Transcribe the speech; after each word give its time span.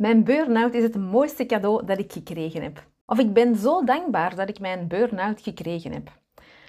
Mijn 0.00 0.24
burn-out 0.24 0.74
is 0.74 0.82
het 0.82 0.96
mooiste 0.96 1.46
cadeau 1.46 1.84
dat 1.84 1.98
ik 1.98 2.12
gekregen 2.12 2.62
heb. 2.62 2.86
Of 3.06 3.18
ik 3.18 3.32
ben 3.32 3.56
zo 3.56 3.84
dankbaar 3.84 4.34
dat 4.34 4.48
ik 4.48 4.60
mijn 4.60 4.88
burn-out 4.88 5.42
gekregen 5.42 5.92
heb. 5.92 6.10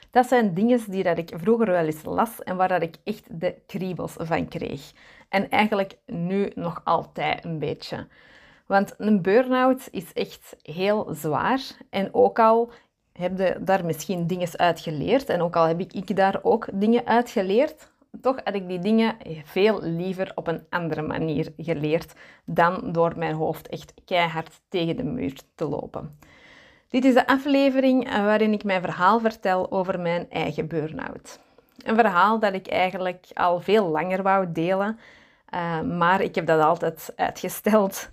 Dat 0.09 0.27
zijn 0.27 0.53
dingen 0.53 0.79
die 0.87 1.03
dat 1.03 1.17
ik 1.17 1.31
vroeger 1.35 1.65
wel 1.65 1.85
eens 1.85 2.03
las 2.03 2.43
en 2.43 2.55
waar 2.55 2.67
dat 2.67 2.81
ik 2.81 2.95
echt 3.03 3.41
de 3.41 3.55
kriebels 3.67 4.13
van 4.17 4.47
kreeg. 4.47 4.91
En 5.29 5.49
eigenlijk 5.49 5.97
nu 6.05 6.51
nog 6.55 6.81
altijd 6.83 7.45
een 7.45 7.59
beetje. 7.59 8.07
Want 8.67 8.93
een 8.97 9.21
burn-out 9.21 9.87
is 9.91 10.13
echt 10.13 10.55
heel 10.61 11.07
zwaar. 11.11 11.61
En 11.89 12.13
ook 12.13 12.39
al 12.39 12.71
heb 13.11 13.37
je 13.37 13.57
daar 13.61 13.85
misschien 13.85 14.27
dingen 14.27 14.57
uit 14.57 14.79
geleerd, 14.79 15.29
en 15.29 15.41
ook 15.41 15.55
al 15.55 15.65
heb 15.65 15.79
ik 15.79 16.15
daar 16.15 16.39
ook 16.41 16.67
dingen 16.73 17.05
uit 17.05 17.29
geleerd, 17.29 17.90
toch 18.21 18.35
had 18.43 18.55
ik 18.55 18.67
die 18.67 18.79
dingen 18.79 19.17
veel 19.43 19.81
liever 19.81 20.31
op 20.35 20.47
een 20.47 20.65
andere 20.69 21.01
manier 21.01 21.53
geleerd 21.57 22.13
dan 22.45 22.91
door 22.91 23.13
mijn 23.17 23.33
hoofd 23.33 23.67
echt 23.67 23.93
keihard 24.05 24.61
tegen 24.69 24.95
de 24.95 25.03
muur 25.03 25.41
te 25.55 25.65
lopen. 25.65 26.19
Dit 26.89 27.05
is 27.05 27.13
de 27.13 27.27
aflevering 27.27 28.09
waarin 28.09 28.53
ik 28.53 28.63
mijn 28.63 28.81
verhaal 28.81 29.19
vertel 29.19 29.71
over 29.71 29.99
mijn 29.99 30.29
eigen 30.29 30.67
burn-out. 30.67 31.39
Een 31.83 31.95
verhaal 31.95 32.39
dat 32.39 32.53
ik 32.53 32.67
eigenlijk 32.67 33.25
al 33.33 33.59
veel 33.59 33.87
langer 33.87 34.23
wou 34.23 34.51
delen, 34.51 34.99
eh, 35.49 35.81
maar 35.81 36.21
ik 36.21 36.35
heb 36.35 36.45
dat 36.45 36.61
altijd 36.61 37.13
uitgesteld. 37.15 38.09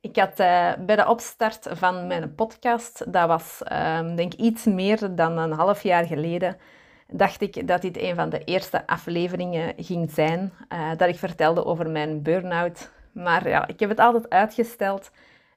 Ik 0.00 0.16
had 0.16 0.40
uh, 0.40 0.72
bij 0.78 0.96
de 0.96 1.08
opstart 1.08 1.66
van 1.70 2.06
mijn 2.06 2.34
podcast, 2.34 3.12
dat 3.12 3.28
was 3.28 3.62
uh, 3.72 4.16
denk 4.16 4.32
iets 4.32 4.64
meer 4.64 5.14
dan 5.14 5.38
een 5.38 5.52
half 5.52 5.82
jaar 5.82 6.04
geleden, 6.04 6.56
dacht 7.12 7.40
ik 7.40 7.68
dat 7.68 7.82
dit 7.82 8.02
een 8.02 8.14
van 8.14 8.28
de 8.28 8.44
eerste 8.44 8.86
afleveringen 8.86 9.74
ging 9.76 10.10
zijn. 10.10 10.52
Uh, 10.72 10.90
dat 10.96 11.08
ik 11.08 11.18
vertelde 11.18 11.64
over 11.64 11.90
mijn 11.90 12.22
burn-out. 12.22 12.90
Maar 13.12 13.48
ja, 13.48 13.66
ik 13.66 13.80
heb 13.80 13.88
het 13.88 13.98
altijd 13.98 14.30
uitgesteld. 14.30 15.10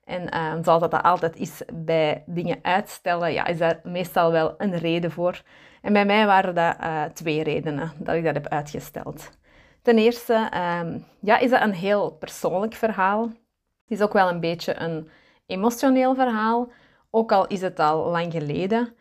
En 0.04 0.36
uh, 0.36 0.54
zoals 0.62 0.82
dat, 0.82 1.04
altijd 1.04 1.36
is 1.36 1.62
bij 1.74 2.24
dingen 2.26 2.60
uitstellen, 2.62 3.34
ja, 3.34 3.46
is 3.46 3.58
daar 3.58 3.80
meestal 3.84 4.32
wel 4.32 4.54
een 4.58 4.78
reden 4.78 5.12
voor. 5.12 5.42
En 5.82 5.94
bij 5.94 6.06
mij 6.06 6.26
waren 6.26 6.56
dat 6.56 6.76
uh, 6.82 7.04
twee 7.04 7.44
redenen 7.44 7.92
dat 7.98 8.16
ik 8.16 8.24
dat 8.24 8.34
heb 8.34 8.48
uitgesteld. 8.48 9.30
Ten 9.82 9.98
eerste 9.98 10.50
um, 10.84 11.06
ja, 11.20 11.38
is 11.38 11.50
dat 11.50 11.62
een 11.62 11.74
heel 11.74 12.12
persoonlijk 12.12 12.74
verhaal. 12.74 13.24
Het 13.24 13.98
is 13.98 14.02
ook 14.02 14.14
wel 14.14 14.30
een 14.30 14.40
beetje 14.40 14.80
een 14.80 15.10
emotioneel 15.46 16.16
verhaal, 16.16 16.72
ook 17.10 17.32
al 17.32 17.48
is 17.48 17.62
het 17.62 17.80
al 17.80 18.10
lang 18.10 18.32
geleden. 18.32 18.96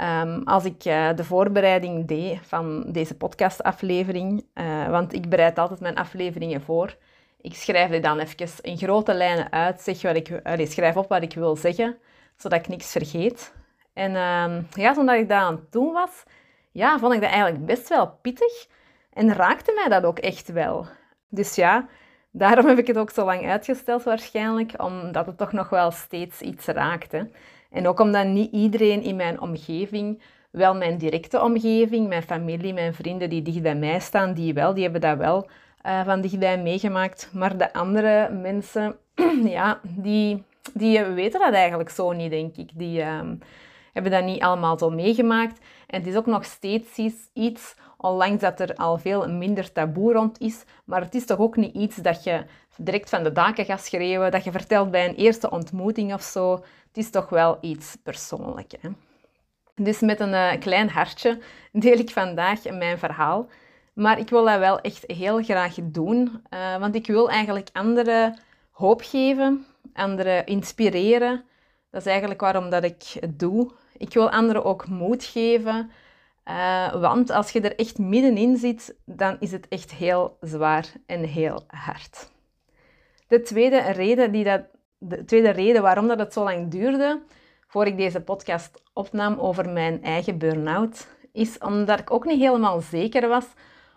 Um, 0.00 0.42
als 0.44 0.64
ik 0.64 0.84
uh, 0.84 1.08
de 1.14 1.24
voorbereiding 1.24 2.06
deed 2.06 2.38
van 2.42 2.84
deze 2.92 3.16
podcastaflevering, 3.16 4.44
uh, 4.54 4.88
want 4.88 5.12
ik 5.12 5.28
bereid 5.28 5.58
altijd 5.58 5.80
mijn 5.80 5.96
afleveringen 5.96 6.62
voor. 6.62 6.96
Ik 7.40 7.54
schrijf 7.54 7.90
die 7.90 8.00
dan 8.00 8.18
even 8.18 8.48
in 8.60 8.76
grote 8.76 9.14
lijnen 9.14 9.52
uit, 9.52 9.80
zeg 9.80 10.02
wat 10.02 10.16
ik, 10.16 10.40
allez, 10.42 10.72
schrijf 10.72 10.96
op 10.96 11.08
wat 11.08 11.22
ik 11.22 11.34
wil 11.34 11.56
zeggen, 11.56 11.96
zodat 12.36 12.58
ik 12.58 12.68
niks 12.68 12.92
vergeet. 12.92 13.54
En 13.92 14.10
uh, 14.10 14.84
ja, 14.84 14.92
toen 14.92 15.10
ik 15.10 15.28
dat 15.28 15.38
aan 15.38 15.54
het 15.54 15.72
doen 15.72 15.92
was, 15.92 16.22
ja, 16.70 16.98
vond 16.98 17.14
ik 17.14 17.20
dat 17.20 17.30
eigenlijk 17.30 17.66
best 17.66 17.88
wel 17.88 18.18
pittig 18.22 18.66
en 19.12 19.34
raakte 19.34 19.72
mij 19.72 19.88
dat 19.88 20.04
ook 20.04 20.18
echt 20.18 20.52
wel. 20.52 20.86
Dus 21.28 21.54
ja, 21.54 21.88
daarom 22.30 22.66
heb 22.66 22.78
ik 22.78 22.86
het 22.86 22.98
ook 22.98 23.10
zo 23.10 23.24
lang 23.24 23.48
uitgesteld 23.48 24.02
waarschijnlijk, 24.02 24.82
omdat 24.82 25.26
het 25.26 25.38
toch 25.38 25.52
nog 25.52 25.68
wel 25.68 25.90
steeds 25.90 26.40
iets 26.40 26.66
raakte. 26.66 27.30
En 27.70 27.88
ook 27.88 28.00
omdat 28.00 28.26
niet 28.26 28.52
iedereen 28.52 29.02
in 29.02 29.16
mijn 29.16 29.40
omgeving, 29.40 30.22
wel 30.50 30.74
mijn 30.74 30.98
directe 30.98 31.42
omgeving, 31.42 32.08
mijn 32.08 32.22
familie, 32.22 32.72
mijn 32.72 32.94
vrienden 32.94 33.30
die 33.30 33.42
dicht 33.42 33.62
bij 33.62 33.74
mij 33.74 34.00
staan, 34.00 34.34
die 34.34 34.54
wel, 34.54 34.74
die 34.74 34.82
hebben 34.82 35.00
dat 35.00 35.18
wel 35.18 35.48
uh, 35.86 36.04
van 36.04 36.20
dichtbij 36.20 36.58
meegemaakt. 36.62 37.30
Maar 37.32 37.56
de 37.56 37.72
andere 37.72 38.30
mensen, 38.30 38.96
ja, 39.44 39.80
die, 39.82 40.42
die 40.74 41.02
weten 41.02 41.40
dat 41.40 41.52
eigenlijk 41.52 41.90
zo 41.90 42.12
niet, 42.12 42.30
denk 42.30 42.56
ik. 42.56 42.70
Die 42.74 43.00
uh, 43.00 43.20
hebben 43.92 44.12
dat 44.12 44.24
niet 44.24 44.42
allemaal 44.42 44.78
zo 44.78 44.90
meegemaakt. 44.90 45.60
En 45.86 45.98
het 45.98 46.08
is 46.08 46.16
ook 46.16 46.26
nog 46.26 46.44
steeds 46.44 46.98
iets, 47.32 47.74
ondanks 48.00 48.40
dat 48.40 48.60
er 48.60 48.74
al 48.74 48.98
veel 48.98 49.28
minder 49.28 49.72
taboe 49.72 50.12
rond 50.12 50.40
is, 50.40 50.64
maar 50.84 51.00
het 51.00 51.14
is 51.14 51.26
toch 51.26 51.38
ook 51.38 51.56
niet 51.56 51.74
iets 51.74 51.96
dat 51.96 52.24
je 52.24 52.44
direct 52.76 53.08
van 53.08 53.22
de 53.22 53.32
daken 53.32 53.64
gaat 53.64 53.84
schreeuwen, 53.84 54.30
dat 54.30 54.44
je 54.44 54.50
vertelt 54.50 54.90
bij 54.90 55.08
een 55.08 55.14
eerste 55.14 55.50
ontmoeting 55.50 56.14
of 56.14 56.22
zo. 56.22 56.52
Het 56.86 56.96
is 56.96 57.10
toch 57.10 57.28
wel 57.28 57.58
iets 57.60 57.96
persoonlijks. 58.02 58.74
Hè? 58.80 58.88
Dus 59.74 60.00
met 60.00 60.20
een 60.20 60.32
uh, 60.32 60.50
klein 60.60 60.90
hartje 60.90 61.38
deel 61.72 61.98
ik 61.98 62.10
vandaag 62.10 62.70
mijn 62.70 62.98
verhaal. 62.98 63.48
Maar 63.92 64.18
ik 64.18 64.30
wil 64.30 64.44
dat 64.44 64.58
wel 64.58 64.80
echt 64.80 65.04
heel 65.06 65.42
graag 65.42 65.74
doen, 65.82 66.42
uh, 66.54 66.76
want 66.76 66.94
ik 66.94 67.06
wil 67.06 67.30
eigenlijk 67.30 67.68
anderen 67.72 68.38
hoop 68.70 69.00
geven, 69.04 69.66
anderen 69.94 70.46
inspireren. 70.46 71.44
Dat 71.90 72.00
is 72.00 72.06
eigenlijk 72.06 72.40
waarom 72.40 72.70
dat 72.70 72.84
ik 72.84 73.02
het 73.20 73.38
doe. 73.38 73.70
Ik 73.96 74.14
wil 74.14 74.30
anderen 74.30 74.64
ook 74.64 74.88
moed 74.88 75.24
geven, 75.24 75.90
uh, 76.48 76.94
want 77.00 77.30
als 77.30 77.50
je 77.50 77.60
er 77.60 77.76
echt 77.76 77.98
middenin 77.98 78.56
zit, 78.56 78.96
dan 79.04 79.36
is 79.40 79.52
het 79.52 79.68
echt 79.68 79.92
heel 79.92 80.36
zwaar 80.40 80.86
en 81.06 81.24
heel 81.24 81.62
hard. 81.66 82.30
De 83.26 83.42
tweede 83.42 83.80
reden, 83.80 84.32
die 84.32 84.44
dat, 84.44 84.62
de 84.98 85.24
tweede 85.24 85.50
reden 85.50 85.82
waarom 85.82 86.08
dat 86.08 86.18
het 86.18 86.32
zo 86.32 86.44
lang 86.44 86.70
duurde 86.70 87.22
voor 87.66 87.86
ik 87.86 87.96
deze 87.96 88.20
podcast 88.20 88.82
opnam 88.92 89.38
over 89.38 89.68
mijn 89.68 90.02
eigen 90.02 90.38
burn-out, 90.38 91.06
is 91.32 91.58
omdat 91.58 91.98
ik 91.98 92.10
ook 92.10 92.24
niet 92.24 92.40
helemaal 92.40 92.80
zeker 92.80 93.28
was 93.28 93.46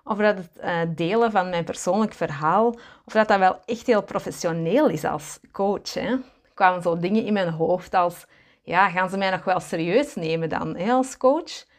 of 0.03 0.17
dat 0.17 0.37
het 0.37 0.49
uh, 0.63 0.79
delen 0.95 1.31
van 1.31 1.49
mijn 1.49 1.63
persoonlijk 1.63 2.13
verhaal, 2.13 2.67
of 3.05 3.13
dat 3.13 3.27
dat 3.27 3.39
wel 3.39 3.59
echt 3.65 3.87
heel 3.87 4.03
professioneel 4.03 4.89
is 4.89 5.03
als 5.03 5.39
coach. 5.51 5.93
Hè. 5.93 6.09
Er 6.09 6.53
kwamen 6.53 6.81
zo 6.81 6.97
dingen 6.97 7.25
in 7.25 7.33
mijn 7.33 7.49
hoofd 7.49 7.93
als, 7.93 8.25
ja, 8.63 8.89
gaan 8.89 9.09
ze 9.09 9.17
mij 9.17 9.29
nog 9.29 9.43
wel 9.43 9.59
serieus 9.59 10.15
nemen 10.15 10.49
dan 10.49 10.75
hè, 10.75 10.91
als 10.91 11.17
coach? 11.17 11.69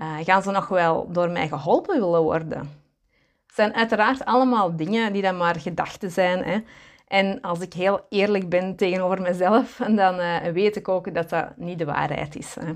Uh, 0.00 0.16
gaan 0.22 0.42
ze 0.42 0.50
nog 0.50 0.68
wel 0.68 1.12
door 1.12 1.30
mij 1.30 1.48
geholpen 1.48 2.00
willen 2.00 2.22
worden? 2.22 2.58
Het 3.46 3.54
zijn 3.54 3.74
uiteraard 3.74 4.24
allemaal 4.24 4.76
dingen 4.76 5.12
die 5.12 5.22
dan 5.22 5.36
maar 5.36 5.60
gedachten 5.60 6.10
zijn. 6.10 6.44
Hè. 6.44 6.58
En 7.08 7.40
als 7.40 7.60
ik 7.60 7.72
heel 7.72 8.06
eerlijk 8.08 8.48
ben 8.48 8.76
tegenover 8.76 9.22
mezelf, 9.22 9.76
dan 10.02 10.20
uh, 10.20 10.36
weet 10.42 10.76
ik 10.76 10.88
ook 10.88 11.14
dat 11.14 11.30
dat 11.30 11.56
niet 11.56 11.78
de 11.78 11.84
waarheid 11.84 12.36
is. 12.36 12.54
Hè. 12.60 12.74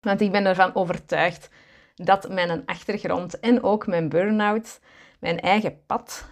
Want 0.00 0.20
ik 0.20 0.32
ben 0.32 0.46
ervan 0.46 0.74
overtuigd 0.74 1.50
dat 1.94 2.28
mijn 2.28 2.62
achtergrond 2.66 3.40
en 3.40 3.62
ook 3.62 3.86
mijn 3.86 4.08
burn-out, 4.08 4.80
mijn 5.20 5.40
eigen 5.40 5.80
pad, 5.86 6.26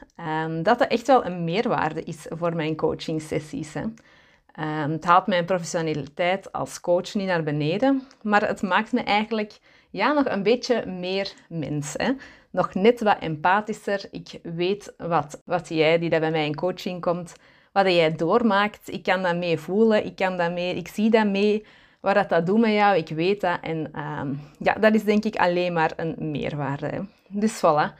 um, 0.44 0.62
dat 0.62 0.78
dat 0.78 0.88
echt 0.88 1.06
wel 1.06 1.24
een 1.24 1.44
meerwaarde 1.44 2.02
is 2.02 2.26
voor 2.28 2.56
mijn 2.56 2.76
coaching 2.76 3.22
sessies. 3.22 3.74
Hè. 3.74 3.82
Um, 3.82 4.90
het 4.90 5.04
haalt 5.04 5.26
mijn 5.26 5.44
professionaliteit 5.44 6.52
als 6.52 6.80
coach 6.80 7.14
niet 7.14 7.26
naar 7.26 7.42
beneden, 7.42 8.02
maar 8.22 8.48
het 8.48 8.62
maakt 8.62 8.92
me 8.92 9.00
eigenlijk 9.00 9.58
ja, 9.90 10.12
nog 10.12 10.26
een 10.28 10.42
beetje 10.42 10.86
meer 10.86 11.32
mens. 11.48 11.94
Hè. 11.96 12.12
Nog 12.50 12.74
net 12.74 13.00
wat 13.00 13.18
empathischer. 13.18 14.08
Ik 14.10 14.40
weet 14.42 14.94
wat, 14.96 15.42
wat 15.44 15.68
jij, 15.68 15.98
die 15.98 16.10
dat 16.10 16.20
bij 16.20 16.30
mij 16.30 16.46
in 16.46 16.54
coaching 16.54 17.00
komt, 17.00 17.34
wat 17.72 17.86
jij 17.86 18.12
doormaakt. 18.16 18.92
Ik 18.92 19.02
kan 19.02 19.22
dat 19.22 19.36
mee 19.36 19.58
voelen, 19.58 20.04
ik, 20.04 20.16
kan 20.16 20.36
dat 20.36 20.52
mee, 20.52 20.74
ik 20.74 20.88
zie 20.88 21.10
dat 21.10 21.26
mee 21.26 21.64
wat 22.00 22.14
dat, 22.14 22.28
dat 22.28 22.46
doet 22.46 22.58
met 22.58 22.72
jou, 22.72 22.96
ik 22.96 23.08
weet 23.08 23.40
dat. 23.40 23.58
En 23.60 23.90
uh, 23.94 24.20
ja, 24.58 24.74
dat 24.74 24.94
is 24.94 25.04
denk 25.04 25.24
ik 25.24 25.36
alleen 25.36 25.72
maar 25.72 25.92
een 25.96 26.14
meerwaarde. 26.18 26.86
Hè. 26.86 27.00
Dus 27.28 27.56
voilà. 27.56 27.94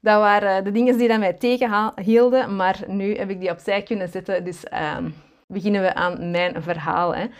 Dat 0.00 0.20
waren 0.20 0.64
de 0.64 0.72
dingen 0.72 0.98
die 0.98 1.08
dat 1.08 1.18
mij 1.18 1.32
tegenhielden, 1.32 2.56
maar 2.56 2.84
nu 2.86 3.16
heb 3.16 3.30
ik 3.30 3.40
die 3.40 3.50
opzij 3.50 3.82
kunnen 3.82 4.08
zetten. 4.08 4.44
Dus 4.44 4.64
uh, 4.72 4.96
beginnen 5.46 5.82
we 5.82 5.94
aan 5.94 6.30
mijn 6.30 6.62
verhaal. 6.62 7.14
Hè. 7.14 7.22
Uh, 7.22 7.30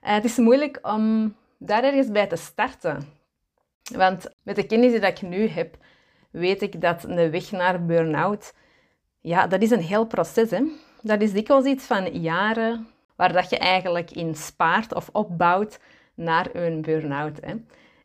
het 0.00 0.24
is 0.24 0.36
moeilijk 0.36 0.78
om 0.82 1.34
daar 1.58 1.84
ergens 1.84 2.10
bij 2.10 2.26
te 2.26 2.36
starten. 2.36 3.20
Want 3.82 4.28
met 4.42 4.56
de 4.56 4.66
kennis 4.66 4.92
die 4.92 5.00
ik 5.00 5.22
nu 5.22 5.48
heb, 5.48 5.76
weet 6.30 6.62
ik 6.62 6.80
dat 6.80 7.00
de 7.00 7.30
weg 7.30 7.50
naar 7.50 7.84
burn-out, 7.84 8.54
ja, 9.20 9.46
dat 9.46 9.62
is 9.62 9.70
een 9.70 9.82
heel 9.82 10.06
proces. 10.06 10.50
Hè. 10.50 10.62
Dat 11.02 11.20
is 11.20 11.32
dikwijls 11.32 11.64
iets 11.64 11.84
van 11.84 12.20
jaren, 12.20 12.88
waar 13.16 13.32
dat 13.32 13.50
je 13.50 13.58
eigenlijk 13.58 14.10
in 14.10 14.34
spaart 14.34 14.94
of 14.94 15.08
opbouwt 15.12 15.80
naar 16.14 16.48
een 16.52 16.82
burn-out. 16.82 17.38
Hè. 17.40 17.54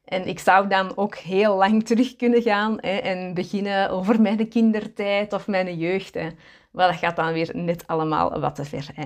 En 0.05 0.27
ik 0.27 0.39
zou 0.39 0.67
dan 0.67 0.97
ook 0.97 1.15
heel 1.15 1.55
lang 1.55 1.85
terug 1.85 2.15
kunnen 2.15 2.41
gaan 2.41 2.77
hè, 2.79 2.97
en 2.97 3.33
beginnen 3.33 3.89
over 3.89 4.21
mijn 4.21 4.49
kindertijd 4.49 5.33
of 5.33 5.47
mijn 5.47 5.77
jeugd. 5.77 6.13
Hè. 6.13 6.27
Maar 6.71 6.87
dat 6.87 6.97
gaat 6.97 7.15
dan 7.15 7.33
weer 7.33 7.49
net 7.53 7.87
allemaal 7.87 8.39
wat 8.39 8.55
te 8.55 8.65
ver. 8.65 8.89
Hè. 8.93 9.05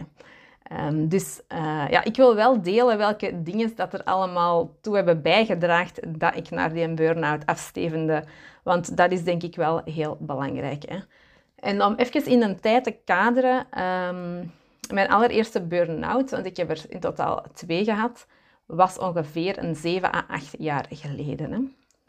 Um, 0.80 1.08
dus 1.08 1.42
uh, 1.54 1.86
ja, 1.90 2.04
ik 2.04 2.16
wil 2.16 2.36
wel 2.36 2.62
delen 2.62 2.98
welke 2.98 3.44
dingen 3.44 3.76
dat 3.76 3.94
er 3.94 4.04
allemaal 4.04 4.72
toe 4.82 4.96
hebben 4.96 5.22
bijgedragen 5.22 6.18
dat 6.20 6.36
ik 6.36 6.50
naar 6.50 6.74
die 6.74 6.94
burn-out 6.94 7.46
afstevende. 7.46 8.24
Want 8.64 8.98
dat 8.98 9.12
is 9.12 9.24
denk 9.24 9.44
ik 9.44 9.56
wel 9.56 9.82
heel 9.86 10.18
belangrijk. 10.20 10.84
Hè. 10.90 10.98
En 11.56 11.84
om 11.84 11.96
even 11.96 12.26
in 12.26 12.42
een 12.42 12.60
tijd 12.60 12.84
te 12.84 12.96
kaderen, 13.06 13.58
um, 13.60 14.52
mijn 14.94 15.10
allereerste 15.10 15.62
burn-out, 15.62 16.32
want 16.32 16.46
ik 16.46 16.58
heb 16.58 16.70
er 16.70 16.82
in 16.90 17.00
totaal 17.00 17.46
twee 17.54 17.84
gehad, 17.84 18.28
was 18.66 18.98
ongeveer 18.98 19.64
een 19.64 19.76
7 19.76 20.16
à 20.16 20.26
8 20.28 20.56
jaar 20.58 20.86
geleden. 20.90 21.52
Hè. 21.52 21.60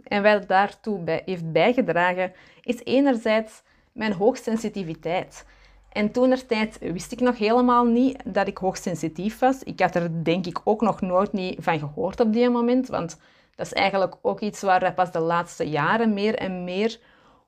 En 0.03 0.23
wat 0.23 0.49
daartoe 0.49 0.99
bij, 0.99 1.23
heeft 1.25 1.53
bijgedragen, 1.53 2.33
is 2.61 2.85
enerzijds 2.85 3.63
mijn 3.93 4.13
hoogsensitiviteit. 4.13 5.45
En 5.93 6.11
toen 6.11 6.37
tijd 6.47 6.79
wist 6.79 7.13
ik 7.13 7.21
nog 7.21 7.39
helemaal 7.39 7.85
niet 7.85 8.23
dat 8.25 8.47
ik 8.47 8.59
hoogsensitief 8.59 9.39
was. 9.39 9.63
Ik 9.63 9.81
had 9.81 9.95
er 9.95 10.25
denk 10.25 10.47
ik 10.47 10.61
ook 10.65 10.81
nog 10.81 11.01
nooit 11.01 11.33
niet 11.33 11.57
van 11.61 11.79
gehoord 11.79 12.21
op 12.21 12.33
die 12.33 12.51
moment, 12.51 12.89
want 12.89 13.19
dat 13.55 13.67
is 13.67 13.73
eigenlijk 13.73 14.15
ook 14.23 14.41
iets 14.41 14.61
waar 14.61 14.93
pas 14.95 15.13
de 15.13 15.19
laatste 15.19 15.69
jaren 15.69 16.15
meer 16.15 16.35
en 16.35 16.65
meer 16.65 17.01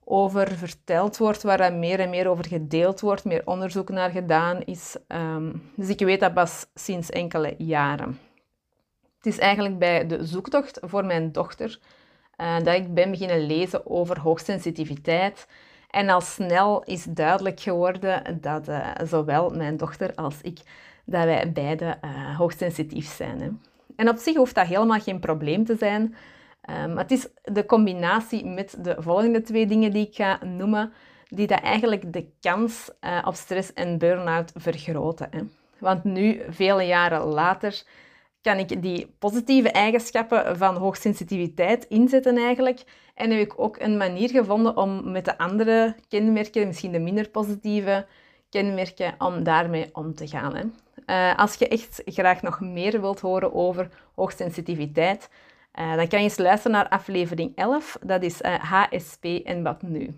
over 0.04 0.56
verteld 0.56 1.16
wordt, 1.16 1.42
waar 1.42 1.60
er 1.60 1.72
meer 1.72 2.00
en 2.00 2.10
meer 2.10 2.28
over 2.28 2.46
gedeeld 2.46 3.00
wordt, 3.00 3.24
meer 3.24 3.42
onderzoek 3.44 3.88
naar 3.88 4.10
gedaan 4.10 4.62
is. 4.64 4.96
Ehm, 5.06 5.52
dus 5.76 5.88
ik 5.88 5.98
weet 5.98 6.20
dat 6.20 6.34
pas 6.34 6.66
sinds 6.74 7.10
enkele 7.10 7.54
jaren. 7.58 8.18
Het 9.16 9.26
is 9.26 9.38
eigenlijk 9.38 9.78
bij 9.78 10.06
de 10.06 10.26
zoektocht 10.26 10.78
voor 10.82 11.04
mijn 11.04 11.32
dochter 11.32 11.78
uh, 12.40 12.56
dat 12.58 12.74
ik 12.74 12.94
ben 12.94 13.10
beginnen 13.10 13.46
lezen 13.46 13.90
over 13.90 14.20
hoogsensitiviteit. 14.20 15.46
En 15.94 16.08
al 16.08 16.20
snel 16.20 16.82
is 16.84 17.04
duidelijk 17.04 17.60
geworden 17.60 18.38
dat 18.40 18.68
uh, 18.68 18.90
zowel 19.04 19.50
mijn 19.50 19.76
dochter 19.76 20.14
als 20.14 20.40
ik, 20.42 20.58
dat 21.04 21.24
wij 21.24 21.52
beide 21.52 21.98
uh, 22.04 22.38
hoogsensitief 22.38 23.06
zijn. 23.06 23.40
Hè. 23.40 23.48
En 23.96 24.08
op 24.08 24.16
zich 24.16 24.36
hoeft 24.36 24.54
dat 24.54 24.66
helemaal 24.66 25.00
geen 25.00 25.20
probleem 25.20 25.64
te 25.64 25.76
zijn. 25.76 26.14
Um, 26.84 26.98
het 26.98 27.10
is 27.10 27.28
de 27.42 27.66
combinatie 27.66 28.46
met 28.46 28.76
de 28.78 28.96
volgende 28.98 29.42
twee 29.42 29.66
dingen 29.66 29.92
die 29.92 30.06
ik 30.06 30.14
ga 30.14 30.44
noemen, 30.44 30.92
die 31.28 31.46
dat 31.46 31.60
eigenlijk 31.60 32.12
de 32.12 32.26
kans 32.40 32.90
uh, 33.00 33.18
op 33.26 33.34
stress 33.34 33.72
en 33.72 33.98
burn-out 33.98 34.52
vergroten. 34.54 35.28
Hè. 35.30 35.40
Want 35.78 36.04
nu, 36.04 36.42
vele 36.48 36.82
jaren 36.82 37.24
later, 37.24 37.82
kan 38.42 38.58
ik 38.58 38.82
die 38.82 39.14
positieve 39.18 39.70
eigenschappen 39.70 40.56
van 40.56 40.76
hoogsensitiviteit 40.76 41.84
inzetten 41.84 42.36
eigenlijk. 42.36 42.84
En 43.14 43.30
heb 43.30 43.40
ik 43.40 43.60
ook 43.60 43.78
een 43.80 43.96
manier 43.96 44.30
gevonden 44.30 44.76
om 44.76 45.10
met 45.10 45.24
de 45.24 45.38
andere 45.38 45.96
kenmerken, 46.08 46.66
misschien 46.66 46.92
de 46.92 46.98
minder 46.98 47.28
positieve 47.28 48.06
kenmerken, 48.48 49.14
om 49.18 49.42
daarmee 49.42 49.88
om 49.92 50.14
te 50.14 50.28
gaan. 50.28 50.54
Hè. 50.56 50.64
Uh, 51.06 51.38
als 51.38 51.54
je 51.54 51.68
echt 51.68 52.02
graag 52.04 52.42
nog 52.42 52.60
meer 52.60 53.00
wilt 53.00 53.20
horen 53.20 53.54
over 53.54 53.88
hoogsensitiviteit, 54.14 55.28
uh, 55.80 55.94
dan 55.96 56.08
kan 56.08 56.18
je 56.18 56.24
eens 56.24 56.38
luisteren 56.38 56.76
naar 56.76 56.88
aflevering 56.88 57.52
11. 57.54 57.96
Dat 58.02 58.22
is 58.22 58.40
uh, 58.42 58.54
eh, 58.54 58.60
HSP 58.62 59.24
en 59.24 59.62
wat 59.62 59.82
nu. 59.82 60.10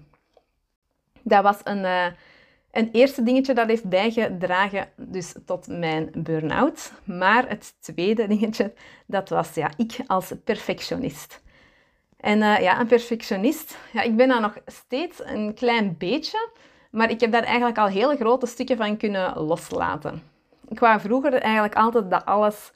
Dat 1.22 1.42
was 1.42 1.60
een, 1.64 1.84
een 2.70 2.88
eerste 2.92 3.22
dingetje 3.22 3.54
dat 3.54 3.68
heeft 3.68 3.88
bijgedragen 3.88 4.88
dus 4.96 5.34
tot 5.46 5.66
mijn 5.66 6.10
burn-out. 6.14 6.92
Maar 7.04 7.48
het 7.48 7.74
tweede 7.80 8.26
dingetje, 8.26 8.72
dat 9.06 9.28
was 9.28 9.54
ja, 9.54 9.70
ik 9.76 9.98
als 10.06 10.32
perfectionist. 10.44 11.44
En 12.16 12.38
ja, 12.38 12.80
een 12.80 12.86
perfectionist, 12.86 13.78
ja, 13.92 14.02
ik 14.02 14.16
ben 14.16 14.28
daar 14.28 14.40
nog 14.40 14.56
steeds 14.66 15.20
een 15.24 15.54
klein 15.54 15.94
beetje, 15.98 16.48
maar 16.90 17.10
ik 17.10 17.20
heb 17.20 17.32
daar 17.32 17.42
eigenlijk 17.42 17.78
al 17.78 17.86
hele 17.86 18.16
grote 18.16 18.46
stukken 18.46 18.76
van 18.76 18.96
kunnen 18.96 19.38
loslaten. 19.38 20.22
Ik 20.68 20.78
wou 20.78 21.00
vroeger 21.00 21.32
eigenlijk 21.34 21.74
altijd 21.74 22.10
dat 22.10 22.24
alles 22.24 22.72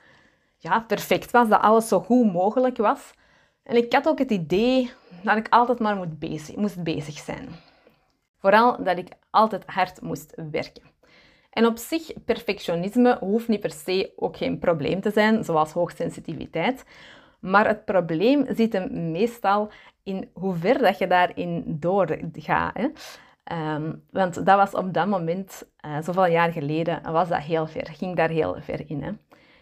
ja, 0.57 0.81
perfect 0.81 1.31
was, 1.31 1.49
dat 1.49 1.61
alles 1.61 1.89
zo 1.89 2.01
goed 2.01 2.33
mogelijk 2.33 2.77
was. 2.77 3.11
En 3.63 3.77
ik 3.77 3.93
had 3.93 4.09
ook 4.09 4.19
het 4.19 4.31
idee 4.31 4.91
dat 5.23 5.37
ik 5.37 5.47
altijd 5.49 5.79
maar 5.79 5.97
moet 5.97 6.19
bezig, 6.19 6.57
moest 6.57 6.83
bezig 6.83 7.19
zijn. 7.19 7.49
Vooral 8.39 8.85
dat 8.85 8.99
ik 8.99 9.09
altijd 9.31 9.63
hard 9.67 10.01
moest 10.01 10.33
werken. 10.51 10.83
En 11.51 11.67
op 11.67 11.79
zich, 11.79 12.13
perfectionisme 12.25 13.17
hoeft 13.21 13.49
niet 13.49 13.61
per 13.61 13.71
se 13.71 14.13
ook 14.17 14.37
geen 14.37 14.59
probleem 14.59 15.01
te 15.01 15.11
zijn, 15.11 15.45
zoals 15.45 15.73
hoogsensitiviteit. 15.73 16.85
Maar 17.41 17.67
het 17.67 17.85
probleem 17.85 18.47
zit 18.49 18.73
hem 18.73 19.11
meestal 19.11 19.71
in 20.03 20.31
hoe 20.33 20.55
ver 20.55 20.79
dat 20.79 20.99
je 20.99 21.07
daarin 21.07 21.65
doorgaat. 21.67 22.77
Hè. 22.77 22.89
Um, 23.75 24.03
want 24.11 24.35
dat 24.35 24.57
was 24.57 24.75
op 24.75 24.95
dat 24.95 25.07
moment, 25.07 25.65
uh, 25.87 25.97
zoveel 26.03 26.27
jaar 26.27 26.53
geleden, 26.53 27.13
was 27.13 27.29
dat 27.29 27.43
heel 27.43 27.67
ver. 27.67 27.89
Ging 27.93 28.17
daar 28.17 28.29
heel 28.29 28.57
ver 28.61 28.83
in. 28.87 29.03
Hè. 29.03 29.13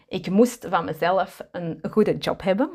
Ik 0.07 0.29
moest 0.29 0.65
van 0.69 0.85
mezelf 0.85 1.41
een 1.51 1.79
goede 1.91 2.17
job 2.17 2.41
hebben. 2.41 2.69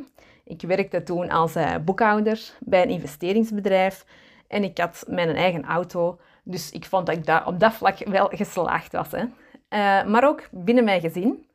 Ik 0.45 0.63
werkte 0.63 1.03
toen 1.03 1.31
als 1.31 1.57
uh, 1.57 1.75
boekhouder 1.85 2.53
bij 2.61 2.83
een 2.83 2.89
investeringsbedrijf 2.89 4.05
en 4.49 4.65
ik 4.65 4.79
had 4.79 5.05
mijn 5.09 5.37
eigen 5.37 5.65
auto. 5.65 6.19
Dus 6.43 6.71
ik 6.71 6.85
vond 6.85 7.07
dat 7.07 7.17
ik 7.17 7.27
daar 7.27 7.47
op 7.47 7.61
dat 7.61 7.73
vlak 7.73 7.99
wel 7.99 8.29
geslaagd 8.33 8.93
was. 8.93 9.11
Hè. 9.11 9.23
Uh, 9.23 10.11
maar 10.11 10.29
ook 10.29 10.49
binnen 10.51 10.85
mijn 10.85 11.01
gezin. 11.01 11.47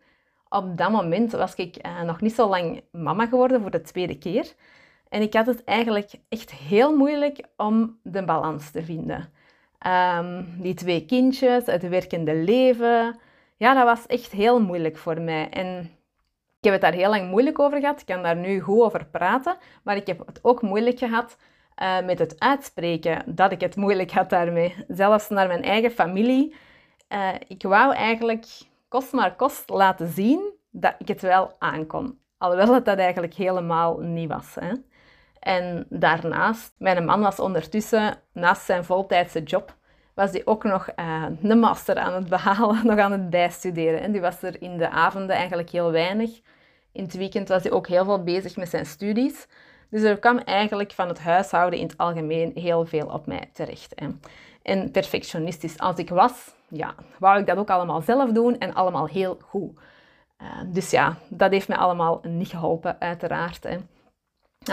Op 0.50 0.78
dat 0.78 0.92
moment 0.92 1.32
was 1.32 1.56
ik 1.56 1.86
uh, 1.86 2.02
nog 2.02 2.22
niet 2.22 2.36
zo 2.36 2.50
lang 2.50 2.82
mama 2.92 3.26
geworden 3.26 3.62
voor 3.62 3.72
de 3.72 3.82
tweede 3.82 4.18
keer. 4.18 4.54
En 5.10 5.22
ik 5.22 5.34
had 5.34 5.46
het 5.46 5.64
eigenlijk 5.64 6.12
echt 6.30 6.52
heel 6.52 6.96
moeilijk 6.96 7.42
om 7.58 8.00
de 8.04 8.24
balans 8.24 8.72
te 8.72 8.84
vinden. 8.84 9.30
Um, 9.88 10.62
die 10.62 10.74
twee 10.74 11.06
kindjes, 11.06 11.66
het 11.66 11.90
werkende 11.90 12.36
leven, 12.36 13.20
ja, 13.58 13.74
dat 13.74 13.84
was 13.84 14.06
echt 14.06 14.32
heel 14.32 14.62
moeilijk 14.62 14.98
voor 14.98 15.22
mij. 15.22 15.50
En 15.50 15.80
ik 16.58 16.66
heb 16.66 16.74
het 16.74 16.82
daar 16.82 16.94
heel 16.94 17.10
lang 17.10 17.30
moeilijk 17.30 17.60
over 17.60 17.80
gehad. 17.80 18.00
Ik 18.00 18.06
kan 18.06 18.24
daar 18.24 18.36
nu 18.36 18.60
goed 18.60 18.82
over 18.82 19.06
praten. 19.06 19.58
Maar 19.84 19.96
ik 19.96 20.08
heb 20.08 20.26
het 20.26 20.40
ook 20.42 20.62
moeilijk 20.62 20.98
gehad 20.98 21.38
uh, 21.82 22.06
met 22.06 22.20
het 22.20 22.40
uitspreken 22.40 23.24
dat 23.26 23.52
ik 23.52 23.62
het 23.62 23.76
moeilijk 23.76 24.12
had 24.12 24.30
daarmee. 24.30 24.76
Zelfs 24.88 25.30
naar 25.30 25.48
mijn 25.48 25.64
eigen 25.64 25.92
familie. 25.92 26.56
Uh, 27.10 27.30
ik 27.48 27.64
wou 27.64 27.94
eigenlijk 27.94 28.46
kost 28.90 29.14
maar 29.14 29.36
kost 29.36 29.70
laten 29.70 30.08
zien 30.08 30.54
dat 30.72 30.96
ik 30.98 31.08
het 31.08 31.22
wel 31.22 31.56
aankon. 31.60 32.20
Alhoewel 32.38 32.74
het 32.74 32.86
dat 32.86 32.98
eigenlijk 32.98 33.34
helemaal 33.34 34.00
niet 34.00 34.30
was. 34.30 34.56
Hè. 34.60 34.74
En 35.40 35.86
daarnaast, 35.90 36.74
mijn 36.78 37.06
man 37.06 37.22
was 37.22 37.40
ondertussen 37.40 38.22
naast 38.34 38.66
zijn 38.66 38.84
voltijdse 38.84 39.44
job 39.44 39.78
was 40.20 40.32
hij 40.32 40.42
ook 40.46 40.64
nog 40.64 40.90
uh, 40.96 41.26
een 41.42 41.60
master 41.60 41.98
aan 41.98 42.14
het 42.14 42.30
behalen, 42.30 42.86
nog 42.88 43.00
aan 43.00 43.12
het 43.12 43.30
bijstuderen. 43.30 44.02
En 44.02 44.12
die 44.12 44.22
was 44.22 44.42
er 44.42 44.62
in 44.62 44.78
de 44.78 44.90
avonden 44.90 45.36
eigenlijk 45.36 45.70
heel 45.70 45.92
weinig. 45.92 46.30
In 46.92 47.04
het 47.04 47.14
weekend 47.14 47.48
was 47.48 47.64
hij 47.64 47.72
ook 47.72 47.88
heel 47.88 48.06
veel 48.06 48.24
bezig 48.24 48.56
met 48.56 48.70
zijn 48.70 48.86
studies. 48.86 49.48
Dus 49.90 50.02
er 50.02 50.20
kwam 50.20 50.38
eigenlijk 50.38 50.92
van 50.92 51.08
het 51.08 51.20
huishouden 51.20 51.80
in 51.80 51.88
het 51.88 51.98
algemeen 51.98 52.52
heel 52.56 52.86
veel 52.86 53.08
op 53.08 53.26
mij 53.26 53.50
terecht. 53.54 53.92
Hè. 53.96 54.08
En 54.62 54.92
perfectionistisch 54.92 55.78
als 55.78 55.98
ik 55.98 56.10
was, 56.10 56.56
ja, 56.70 56.96
wou 57.20 57.40
ik 57.40 57.46
dat 57.46 57.58
ook 57.58 57.70
allemaal 57.70 58.02
zelf 58.02 58.32
doen 58.32 58.58
en 58.58 58.74
allemaal 58.74 59.08
heel 59.08 59.38
goed. 59.46 59.80
Uh, 60.42 60.48
dus 60.66 60.90
ja, 60.90 61.16
dat 61.30 61.52
heeft 61.52 61.68
mij 61.68 61.78
allemaal 61.78 62.20
niet 62.24 62.48
geholpen, 62.48 62.96
uiteraard. 63.00 63.64
Hè. 63.64 63.78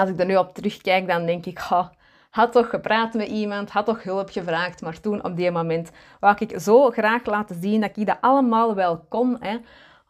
Als 0.00 0.10
ik 0.10 0.18
er 0.20 0.26
nu 0.26 0.36
op 0.36 0.54
terugkijk, 0.54 1.06
dan 1.06 1.26
denk 1.26 1.46
ik, 1.46 1.58
ha, 1.58 1.92
had 2.30 2.52
toch 2.52 2.70
gepraat 2.70 3.14
met 3.14 3.28
iemand, 3.28 3.70
had 3.70 3.86
toch 3.86 4.02
hulp 4.02 4.30
gevraagd, 4.30 4.80
maar 4.80 5.00
toen 5.00 5.24
op 5.24 5.36
die 5.36 5.50
moment 5.50 5.90
wou 6.20 6.36
ik 6.38 6.60
zo 6.60 6.90
graag 6.90 7.24
laten 7.24 7.60
zien 7.60 7.80
dat 7.80 7.96
ik 7.96 8.06
dat 8.06 8.18
allemaal 8.20 8.74
wel 8.74 9.04
kon. 9.08 9.36
Hè. 9.40 9.56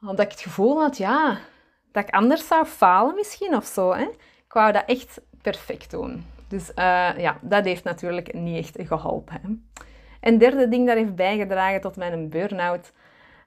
Omdat 0.01 0.25
ik 0.25 0.31
het 0.31 0.41
gevoel 0.41 0.81
had, 0.81 0.97
ja, 0.97 1.39
dat 1.93 2.09
ik 2.09 2.15
anders 2.15 2.47
zou 2.47 2.65
falen 2.65 3.15
misschien 3.15 3.57
of 3.57 3.65
zo. 3.65 3.93
Hè. 3.93 4.03
Ik 4.47 4.53
wou 4.53 4.73
dat 4.73 4.85
echt 4.87 5.21
perfect 5.43 5.91
doen. 5.91 6.25
Dus 6.49 6.71
uh, 6.71 7.19
ja, 7.19 7.39
dat 7.41 7.65
heeft 7.65 7.85
natuurlijk 7.85 8.35
niet 8.35 8.77
echt 8.77 8.89
geholpen. 8.89 9.41
Hè. 9.43 9.49
Een 10.27 10.39
derde 10.39 10.69
ding 10.69 10.87
dat 10.87 10.97
heeft 10.97 11.15
bijgedragen 11.15 11.81
tot 11.81 11.97
mijn 11.97 12.29
burn-out, 12.29 12.93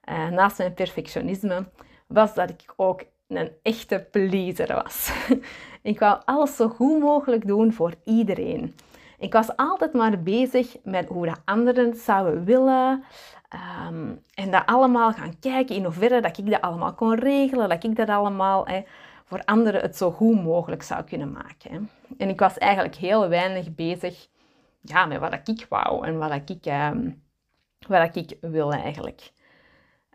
uh, 0.09 0.29
naast 0.29 0.57
mijn 0.57 0.73
perfectionisme, 0.73 1.65
was 2.07 2.33
dat 2.33 2.49
ik 2.49 2.73
ook 2.75 3.03
een 3.27 3.51
echte 3.61 4.07
pleaser 4.11 4.81
was. 4.83 5.11
ik 5.81 5.99
wou 5.99 6.21
alles 6.25 6.55
zo 6.55 6.67
goed 6.67 6.99
mogelijk 6.99 7.47
doen 7.47 7.73
voor 7.73 7.93
iedereen. 8.05 8.75
Ik 9.17 9.33
was 9.33 9.55
altijd 9.55 9.93
maar 9.93 10.23
bezig 10.23 10.75
met 10.83 11.07
hoe 11.07 11.25
de 11.25 11.35
anderen 11.45 11.95
zouden 11.95 12.43
willen. 12.43 13.03
Ehm, 13.49 14.11
en 14.33 14.51
dat 14.51 14.65
allemaal 14.65 15.11
gaan 15.11 15.39
kijken 15.39 15.75
in 15.75 15.83
hoeverre 15.83 16.21
dat 16.21 16.37
ik 16.37 16.49
dat 16.49 16.61
allemaal 16.61 16.93
kon 16.93 17.15
regelen. 17.15 17.69
Dat 17.69 17.83
ik 17.83 17.95
dat 17.95 18.09
allemaal 18.09 18.67
voor 19.25 19.41
anderen 19.45 19.81
het 19.81 19.97
zo 19.97 20.11
goed 20.11 20.43
mogelijk 20.43 20.83
zou 20.83 21.03
kunnen 21.03 21.31
maken. 21.31 21.71
Hè. 21.71 21.79
En 22.17 22.29
ik 22.29 22.39
was 22.39 22.57
eigenlijk 22.57 22.95
heel 22.95 23.29
weinig 23.29 23.75
bezig 23.75 24.27
ja, 24.81 25.05
met 25.05 25.19
wat 25.19 25.47
ik 25.47 25.65
wou 25.69 26.05
en 26.05 26.17
wat 26.17 26.49
ik, 26.49 26.65
um, 26.65 27.23
wat 27.87 28.15
ik 28.15 28.37
wil 28.41 28.73
eigenlijk. 28.73 29.31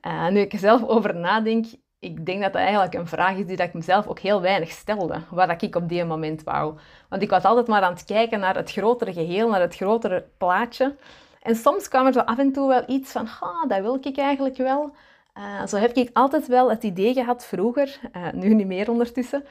Uh, 0.06 0.28
nu 0.28 0.40
ik 0.40 0.52
er 0.52 0.58
zelf 0.58 0.82
over 0.82 1.16
nadenk, 1.16 1.66
ik 1.98 2.26
denk 2.26 2.42
dat 2.42 2.52
dat 2.52 2.62
eigenlijk 2.62 2.94
een 2.94 3.06
vraag 3.06 3.36
is 3.36 3.46
die 3.46 3.56
dat 3.56 3.66
ik 3.66 3.74
mezelf 3.74 4.06
ook 4.06 4.18
heel 4.18 4.40
weinig 4.40 4.70
stelde. 4.70 5.20
Wat 5.30 5.62
ik 5.62 5.76
op 5.76 5.88
die 5.88 6.04
moment 6.04 6.42
wou. 6.42 6.78
Want 7.08 7.22
ik 7.22 7.30
was 7.30 7.42
altijd 7.42 7.66
maar 7.66 7.82
aan 7.82 7.92
het 7.92 8.04
kijken 8.04 8.40
naar 8.40 8.56
het 8.56 8.72
grotere 8.72 9.12
geheel, 9.12 9.48
naar 9.48 9.60
het 9.60 9.76
grotere 9.76 10.26
plaatje. 10.38 10.96
En 11.42 11.56
soms 11.56 11.88
kwam 11.88 12.06
er 12.06 12.12
zo 12.12 12.18
af 12.18 12.38
en 12.38 12.52
toe 12.52 12.68
wel 12.68 12.82
iets 12.86 13.12
van, 13.12 13.28
ah, 13.40 13.68
dat 13.68 13.80
wil 13.80 13.98
ik 14.00 14.18
eigenlijk 14.18 14.56
wel. 14.56 14.94
Uh, 15.38 15.66
zo 15.66 15.76
heb 15.76 15.92
ik 15.92 16.10
altijd 16.12 16.46
wel 16.46 16.70
het 16.70 16.82
idee 16.82 17.12
gehad 17.12 17.46
vroeger, 17.46 18.00
uh, 18.16 18.32
nu 18.32 18.54
niet 18.54 18.66
meer 18.66 18.90
ondertussen, 18.90 19.44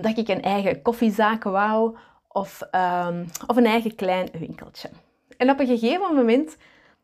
dat 0.00 0.18
ik 0.18 0.28
een 0.28 0.42
eigen 0.42 0.82
koffiezaak 0.82 1.42
wou 1.42 1.96
of, 2.36 2.62
um, 2.72 3.26
of 3.46 3.56
een 3.56 3.66
eigen 3.66 3.94
klein 3.94 4.28
winkeltje. 4.38 4.88
En 5.36 5.50
op 5.50 5.60
een 5.60 5.66
gegeven 5.66 6.14
moment 6.14 6.56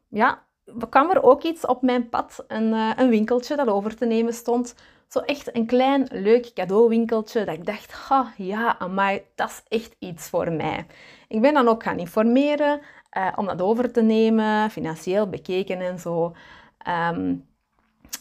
ja, 0.08 0.42
kwam 0.88 1.10
er 1.10 1.22
ook 1.22 1.42
iets 1.42 1.66
op 1.66 1.82
mijn 1.82 2.08
pad, 2.08 2.44
een, 2.48 2.72
uh, 2.72 2.90
een 2.96 3.08
winkeltje 3.08 3.56
dat 3.56 3.66
over 3.66 3.96
te 3.96 4.06
nemen 4.06 4.34
stond. 4.34 4.74
Zo 5.08 5.18
echt 5.18 5.56
een 5.56 5.66
klein, 5.66 6.08
leuk 6.10 6.52
cadeauwinkeltje 6.54 7.44
dat 7.44 7.54
ik 7.54 7.66
dacht, 7.66 7.92
ha, 7.92 8.32
ja, 8.36 8.78
amai, 8.78 9.22
dat 9.34 9.48
is 9.48 9.62
echt 9.78 9.96
iets 9.98 10.28
voor 10.28 10.52
mij. 10.52 10.86
Ik 11.28 11.40
ben 11.40 11.54
dan 11.54 11.68
ook 11.68 11.82
gaan 11.82 11.98
informeren 11.98 12.80
uh, 13.16 13.32
om 13.36 13.46
dat 13.46 13.62
over 13.62 13.92
te 13.92 14.02
nemen, 14.02 14.70
financieel 14.70 15.28
bekeken 15.28 15.80
en 15.80 15.98
zo. 15.98 16.34
Ehm, 16.78 17.34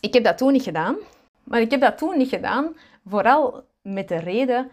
ik 0.01 0.13
heb 0.13 0.23
dat 0.23 0.37
toen 0.37 0.51
niet 0.51 0.63
gedaan. 0.63 0.95
Maar 1.43 1.61
ik 1.61 1.71
heb 1.71 1.81
dat 1.81 1.97
toen 1.97 2.17
niet 2.17 2.29
gedaan, 2.29 2.75
vooral 3.05 3.63
met 3.81 4.07
de 4.07 4.17
reden 4.17 4.71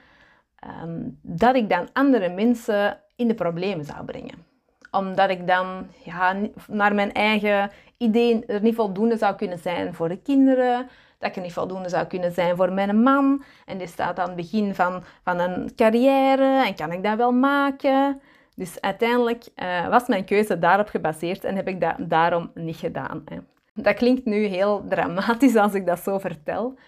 ehm, 0.61 1.01
dat 1.23 1.55
ik 1.55 1.69
dan 1.69 1.89
andere 1.93 2.29
mensen 2.29 3.01
in 3.17 3.29
de 3.29 3.35
problemen 3.35 3.85
zou 3.85 4.05
brengen. 4.05 4.47
Omdat 4.91 5.31
ik 5.31 5.47
dan 5.47 5.87
ja, 6.05 6.37
naar 6.67 6.95
mijn 6.95 7.13
eigen 7.13 7.71
ideeën 7.97 8.45
er 8.47 8.63
niet 8.63 8.75
voldoende 8.75 9.17
zou 9.17 9.35
kunnen 9.35 9.59
zijn 9.59 9.95
voor 9.95 10.09
de 10.09 10.19
kinderen. 10.23 10.89
Dat 11.19 11.31
ik 11.31 11.37
er 11.37 11.43
niet 11.43 11.53
voldoende 11.53 11.89
zou 11.89 12.07
kunnen 12.07 12.33
zijn 12.33 12.57
voor 12.57 12.73
mijn 12.73 13.03
man. 13.03 13.43
En 13.67 13.79
die 13.79 13.87
staat 13.87 14.19
aan 14.19 14.27
het 14.27 14.37
begin 14.37 14.75
van, 14.75 15.03
van 15.23 15.39
een 15.39 15.75
carrière 15.77 16.65
en 16.67 16.75
kan 16.75 16.93
ik 16.93 17.03
dat 17.03 17.17
wel 17.17 17.33
maken? 17.33 18.21
Dus 18.55 18.81
uiteindelijk 18.81 19.45
uh, 19.57 19.89
was 19.89 20.07
mijn 20.07 20.25
keuze 20.25 20.59
daarop 20.59 20.89
gebaseerd 20.89 21.45
en 21.45 21.57
heb 21.57 21.69
ik 21.69 21.81
dat 21.81 21.95
daarom 21.99 22.51
niet 22.55 22.77
gedaan. 22.77 23.23
Hè. 23.25 23.37
Dat 23.75 23.95
klinkt 23.95 24.25
nu 24.25 24.45
heel 24.45 24.85
dramatisch 24.89 25.57
als 25.57 25.75
ik 25.75 25.87
dat 25.87 25.99
zo 25.99 26.19
vertel. 26.19 26.79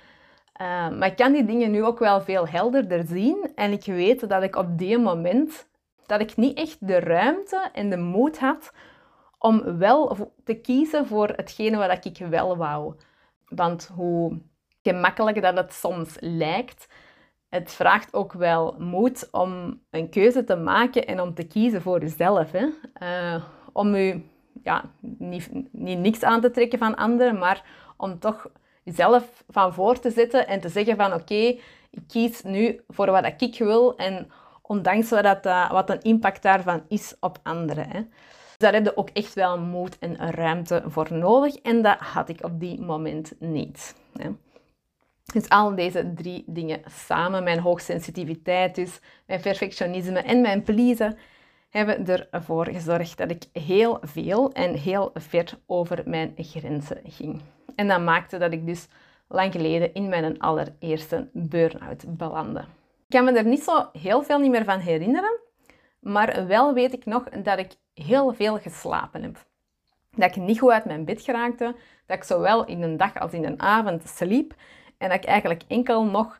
Uh, 0.61 0.91
maar 0.91 1.07
ik 1.07 1.17
kan 1.17 1.33
die 1.33 1.45
dingen 1.45 1.71
nu 1.71 1.85
ook 1.85 1.99
wel 1.99 2.21
veel 2.21 2.49
helderder 2.49 3.05
zien. 3.07 3.53
En 3.55 3.73
ik 3.73 3.85
weet 3.85 4.29
dat 4.29 4.43
ik 4.43 4.57
op 4.57 4.79
die 4.79 4.99
moment 4.99 5.69
dat 6.07 6.21
ik 6.21 6.37
niet 6.37 6.57
echt 6.57 6.87
de 6.87 6.99
ruimte 6.99 7.71
en 7.73 7.91
de 7.91 7.97
moed 7.97 8.39
had 8.39 8.73
om 9.39 9.79
wel 9.79 10.33
te 10.45 10.55
kiezen 10.55 11.07
voor 11.07 11.29
hetgene 11.29 11.77
wat 11.77 12.05
ik 12.05 12.19
wel 12.19 12.57
wou. 12.57 12.95
Want 13.49 13.91
hoe 13.95 14.39
gemakkelijk 14.83 15.43
dat 15.43 15.57
het 15.57 15.73
soms 15.73 16.17
lijkt, 16.21 16.89
het 17.49 17.73
vraagt 17.73 18.15
ook 18.15 18.33
wel 18.33 18.75
moed 18.79 19.29
om 19.31 19.81
een 19.91 20.09
keuze 20.09 20.45
te 20.45 20.57
maken 20.57 21.07
en 21.07 21.21
om 21.21 21.35
te 21.35 21.47
kiezen 21.47 21.83
voor 21.83 22.01
jezelf. 22.01 22.51
Hè? 22.53 22.67
Uh, 23.03 23.45
om 23.73 23.95
u 23.95 24.25
ja, 24.63 24.85
niet, 25.01 25.51
niet 25.73 25.99
niks 25.99 26.23
aan 26.23 26.41
te 26.41 26.51
trekken 26.51 26.79
van 26.79 26.97
anderen, 26.97 27.39
maar 27.39 27.65
om 27.97 28.19
toch 28.19 28.51
jezelf 28.91 29.45
van 29.49 29.75
voor 29.75 29.99
te 29.99 30.11
zetten 30.11 30.47
en 30.47 30.61
te 30.61 30.69
zeggen 30.69 30.97
van 30.97 31.13
oké, 31.13 31.59
ik 31.91 32.03
kies 32.09 32.43
nu 32.43 32.81
voor 32.89 33.11
wat 33.11 33.33
ik 33.39 33.59
wil 33.59 33.97
en 33.97 34.31
ondanks 34.63 35.11
wat, 35.11 35.23
dat, 35.23 35.47
uh, 35.47 35.71
wat 35.71 35.91
een 35.91 36.03
impact 36.03 36.43
daarvan 36.43 36.83
is 36.89 37.15
op 37.21 37.39
anderen. 37.43 37.89
Hè. 37.89 38.01
Dus 38.01 38.59
daar 38.59 38.73
heb 38.73 38.85
je 38.85 38.97
ook 38.97 39.11
echt 39.11 39.35
wel 39.35 39.59
moed 39.59 39.99
en 39.99 40.17
ruimte 40.17 40.83
voor 40.87 41.09
nodig 41.11 41.55
en 41.55 41.83
dat 41.83 41.99
had 41.99 42.29
ik 42.29 42.45
op 42.45 42.61
die 42.61 42.81
moment 42.81 43.33
niet. 43.39 43.95
Dus 45.33 45.49
al 45.49 45.75
deze 45.75 46.13
drie 46.15 46.45
dingen 46.47 46.81
samen, 46.87 47.45
mijn 47.45 47.59
hoogsensitiviteit 47.59 48.75
dus, 48.75 49.01
mijn 49.27 49.41
perfectionisme 49.41 50.19
en 50.19 50.41
mijn 50.41 50.63
pleasen, 50.63 51.19
hebben 51.71 52.31
ervoor 52.31 52.67
gezorgd 52.67 53.19
dat 53.19 53.31
ik 53.31 53.45
heel 53.53 53.99
veel 54.03 54.53
en 54.53 54.75
heel 54.75 55.11
ver 55.15 55.59
over 55.67 56.03
mijn 56.07 56.33
grenzen 56.37 57.01
ging. 57.05 57.41
En 57.75 57.89
dat 57.89 58.01
maakte 58.01 58.39
dat 58.39 58.53
ik 58.53 58.67
dus 58.67 58.89
lang 59.29 59.53
geleden 59.53 59.95
in 59.95 60.09
mijn 60.09 60.41
allereerste 60.41 61.29
burn-out 61.33 62.17
belandde. 62.17 62.61
Ik 62.61 63.17
kan 63.17 63.25
me 63.25 63.33
er 63.33 63.45
niet 63.45 63.63
zo 63.63 63.89
heel 63.93 64.23
veel 64.23 64.39
niet 64.39 64.51
meer 64.51 64.65
van 64.65 64.79
herinneren, 64.79 65.39
maar 66.01 66.47
wel 66.47 66.75
weet 66.75 66.93
ik 66.93 67.05
nog 67.05 67.25
dat 67.29 67.59
ik 67.59 67.73
heel 67.95 68.33
veel 68.35 68.59
geslapen 68.59 69.23
heb. 69.23 69.47
Dat 70.11 70.37
ik 70.37 70.43
niet 70.43 70.59
goed 70.59 70.71
uit 70.71 70.85
mijn 70.85 71.05
bed 71.05 71.23
geraakte, 71.23 71.75
dat 72.07 72.17
ik 72.17 72.25
zowel 72.25 72.65
in 72.65 72.83
een 72.83 72.97
dag 72.97 73.19
als 73.19 73.33
in 73.33 73.45
een 73.45 73.61
avond 73.61 74.09
sliep 74.09 74.55
en 74.99 75.09
dat 75.09 75.19
ik 75.19 75.25
eigenlijk 75.25 75.63
enkel 75.69 76.05
nog 76.05 76.39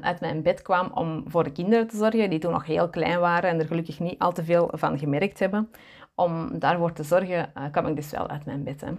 uit 0.00 0.20
mijn 0.20 0.42
bed 0.42 0.62
kwam 0.62 0.90
om 0.94 1.24
voor 1.26 1.44
de 1.44 1.52
kinderen 1.52 1.88
te 1.88 1.96
zorgen, 1.96 2.30
die 2.30 2.38
toen 2.38 2.52
nog 2.52 2.66
heel 2.66 2.88
klein 2.88 3.20
waren 3.20 3.50
en 3.50 3.58
er 3.58 3.66
gelukkig 3.66 4.00
niet 4.00 4.18
al 4.18 4.32
te 4.32 4.44
veel 4.44 4.70
van 4.72 4.98
gemerkt 4.98 5.38
hebben. 5.38 5.70
Om 6.14 6.58
daarvoor 6.58 6.92
te 6.92 7.02
zorgen, 7.02 7.52
uh, 7.58 7.64
kwam 7.70 7.86
ik 7.86 7.96
dus 7.96 8.10
wel 8.10 8.28
uit 8.28 8.44
mijn 8.44 8.64
bed. 8.64 8.80
Hè. 8.80 8.90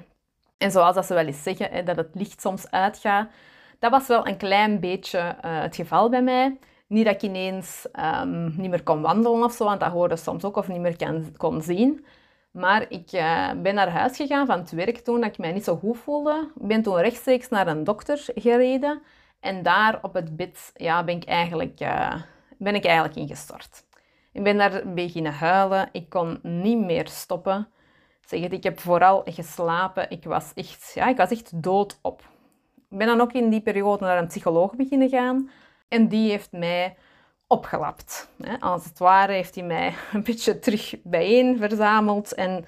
En 0.57 0.71
zoals 0.71 0.95
dat 0.95 1.05
ze 1.05 1.13
wel 1.13 1.25
eens 1.25 1.43
zeggen, 1.43 1.71
hè, 1.71 1.83
dat 1.83 1.95
het 1.95 2.09
licht 2.13 2.41
soms 2.41 2.71
uitgaat, 2.71 3.29
dat 3.79 3.91
was 3.91 4.07
wel 4.07 4.27
een 4.27 4.37
klein 4.37 4.79
beetje 4.79 5.19
uh, 5.19 5.61
het 5.61 5.75
geval 5.75 6.09
bij 6.09 6.21
mij. 6.21 6.57
Niet 6.87 7.05
dat 7.05 7.13
ik 7.13 7.21
ineens 7.21 7.87
um, 8.21 8.53
niet 8.57 8.69
meer 8.69 8.83
kon 8.83 9.01
wandelen 9.01 9.43
of 9.43 9.53
zo, 9.53 9.65
want 9.65 9.79
dat 9.79 9.91
hoorde 9.91 10.15
soms 10.15 10.43
ook 10.43 10.57
of 10.57 10.67
niet 10.67 10.79
meer 10.79 11.21
kon 11.37 11.61
zien. 11.61 12.05
Maar 12.51 12.85
ik 12.89 13.11
uh, 13.11 13.51
ben 13.61 13.75
naar 13.75 13.89
huis 13.89 14.15
gegaan 14.15 14.45
van 14.45 14.59
het 14.59 14.71
werk 14.71 14.97
toen 14.97 15.21
dat 15.21 15.29
ik 15.29 15.37
mij 15.37 15.51
niet 15.51 15.63
zo 15.63 15.75
goed 15.75 15.97
voelde. 15.97 16.51
Ik 16.59 16.67
ben 16.67 16.81
toen 16.81 16.97
rechtstreeks 16.97 17.49
naar 17.49 17.67
een 17.67 17.83
dokter 17.83 18.25
gereden. 18.35 19.01
En 19.45 19.63
daar 19.63 19.99
op 20.01 20.13
het 20.13 20.35
bed 20.35 20.71
ja, 20.75 21.03
ben, 21.03 21.15
ik 21.15 21.23
eigenlijk, 21.23 21.81
uh, 21.81 22.13
ben 22.57 22.75
ik 22.75 22.85
eigenlijk 22.85 23.15
ingestort. 23.15 23.85
Ik 24.31 24.43
ben 24.43 24.57
daar 24.57 24.93
beginnen 24.93 25.33
huilen. 25.33 25.89
Ik 25.91 26.09
kon 26.09 26.39
niet 26.41 26.77
meer 26.77 27.07
stoppen. 27.07 27.67
Zeg 28.25 28.41
het, 28.41 28.53
ik 28.53 28.63
heb 28.63 28.79
vooral 28.79 29.21
geslapen. 29.25 30.09
Ik 30.09 30.23
was 30.23 30.51
echt, 30.53 30.91
ja, 30.93 31.07
ik 31.07 31.17
was 31.17 31.29
echt 31.29 31.63
doodop. 31.63 32.21
Ik 32.89 32.97
ben 32.97 33.07
dan 33.07 33.21
ook 33.21 33.33
in 33.33 33.49
die 33.49 33.61
periode 33.61 34.05
naar 34.05 34.17
een 34.17 34.27
psycholoog 34.27 34.75
beginnen 34.75 35.09
gaan. 35.09 35.49
En 35.87 36.07
die 36.07 36.29
heeft 36.29 36.51
mij 36.51 36.95
opgelapt. 37.47 38.29
Als 38.59 38.85
het 38.85 38.99
ware 38.99 39.33
heeft 39.33 39.55
hij 39.55 39.63
mij 39.63 39.93
een 40.13 40.23
beetje 40.23 40.59
terug 40.59 40.95
bijeen 41.03 41.57
verzameld. 41.57 42.33
En 42.33 42.65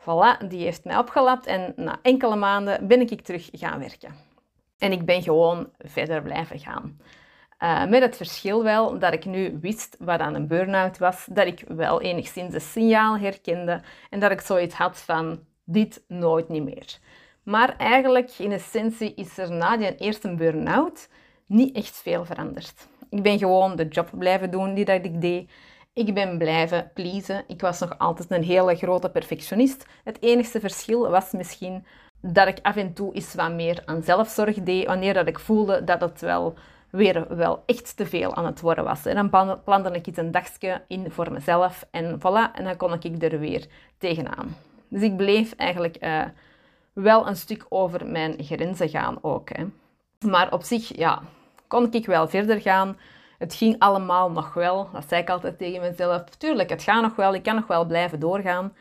voilà, 0.00 0.46
die 0.48 0.64
heeft 0.64 0.84
mij 0.84 0.98
opgelapt. 0.98 1.46
En 1.46 1.72
na 1.76 1.98
enkele 2.02 2.36
maanden 2.36 2.86
ben 2.86 3.00
ik 3.00 3.20
terug 3.20 3.48
gaan 3.52 3.78
werken. 3.78 4.32
En 4.84 4.92
ik 4.92 5.04
ben 5.04 5.22
gewoon 5.22 5.70
verder 5.78 6.22
blijven 6.22 6.58
gaan. 6.58 7.00
Uh, 7.60 7.86
met 7.86 8.02
het 8.02 8.16
verschil 8.16 8.62
wel 8.62 8.98
dat 8.98 9.12
ik 9.12 9.24
nu 9.24 9.58
wist 9.60 9.96
wat 9.98 10.20
aan 10.20 10.34
een 10.34 10.46
burn-out 10.46 10.98
was, 10.98 11.26
dat 11.30 11.46
ik 11.46 11.64
wel 11.68 12.00
enigszins 12.00 12.54
een 12.54 12.60
signaal 12.60 13.18
herkende 13.18 13.80
en 14.10 14.20
dat 14.20 14.30
ik 14.30 14.40
zoiets 14.40 14.74
had 14.74 14.98
van 14.98 15.38
dit 15.64 16.04
nooit 16.08 16.48
niet 16.48 16.64
meer. 16.64 16.98
Maar 17.42 17.76
eigenlijk 17.76 18.30
in 18.38 18.52
essentie 18.52 19.14
is 19.14 19.38
er 19.38 19.52
na 19.52 19.76
die 19.76 19.96
eerste 19.96 20.34
burn-out 20.34 21.08
niet 21.46 21.76
echt 21.76 21.96
veel 21.96 22.24
veranderd. 22.24 22.88
Ik 23.10 23.22
ben 23.22 23.38
gewoon 23.38 23.76
de 23.76 23.88
job 23.88 24.10
blijven 24.18 24.50
doen 24.50 24.74
die 24.74 24.84
dat 24.84 25.04
ik 25.04 25.20
deed. 25.20 25.50
Ik 25.92 26.14
ben 26.14 26.38
blijven 26.38 26.90
pleasen. 26.94 27.44
Ik 27.46 27.60
was 27.60 27.80
nog 27.80 27.98
altijd 27.98 28.30
een 28.30 28.42
hele 28.42 28.76
grote 28.76 29.10
perfectionist. 29.10 29.86
Het 30.04 30.22
enige 30.22 30.60
verschil 30.60 31.10
was 31.10 31.32
misschien 31.32 31.84
dat 32.32 32.48
ik 32.48 32.58
af 32.62 32.76
en 32.76 32.92
toe 32.92 33.14
eens 33.14 33.34
wat 33.34 33.52
meer 33.52 33.82
aan 33.84 34.02
zelfzorg 34.02 34.62
deed, 34.62 34.86
wanneer 34.86 35.14
dat 35.14 35.26
ik 35.26 35.38
voelde 35.38 35.84
dat 35.84 36.00
het 36.00 36.20
wel 36.20 36.54
weer 36.90 37.36
wel 37.36 37.62
echt 37.66 37.96
te 37.96 38.06
veel 38.06 38.34
aan 38.34 38.46
het 38.46 38.60
worden 38.60 38.84
was. 38.84 39.06
En 39.06 39.28
dan 39.30 39.60
plande 39.64 39.90
ik 39.90 40.06
iets 40.06 40.18
een 40.18 40.30
dagje 40.30 40.82
in 40.88 41.10
voor 41.10 41.32
mezelf 41.32 41.86
en 41.90 42.18
voilà, 42.18 42.54
en 42.54 42.64
dan 42.64 42.76
kon 42.76 42.92
ik 42.92 43.22
er 43.22 43.38
weer 43.38 43.66
tegenaan. 43.98 44.56
Dus 44.88 45.02
ik 45.02 45.16
bleef 45.16 45.52
eigenlijk 45.52 45.96
uh, 46.00 46.22
wel 46.92 47.26
een 47.26 47.36
stuk 47.36 47.66
over 47.68 48.06
mijn 48.06 48.34
grenzen 48.38 48.88
gaan 48.88 49.18
ook. 49.20 49.48
Hè. 49.56 49.64
Maar 50.28 50.52
op 50.52 50.62
zich, 50.62 50.96
ja, 50.96 51.22
kon 51.66 51.92
ik 51.92 52.06
wel 52.06 52.28
verder 52.28 52.60
gaan. 52.60 52.96
Het 53.38 53.54
ging 53.54 53.76
allemaal 53.78 54.30
nog 54.30 54.54
wel. 54.54 54.88
Dat 54.92 55.08
zei 55.08 55.22
ik 55.22 55.30
altijd 55.30 55.58
tegen 55.58 55.80
mezelf. 55.80 56.24
Tuurlijk, 56.24 56.70
het 56.70 56.82
gaat 56.82 57.02
nog 57.02 57.16
wel. 57.16 57.34
Ik 57.34 57.42
kan 57.42 57.54
nog 57.54 57.66
wel 57.66 57.84
blijven 57.84 58.20
doorgaan. 58.20 58.72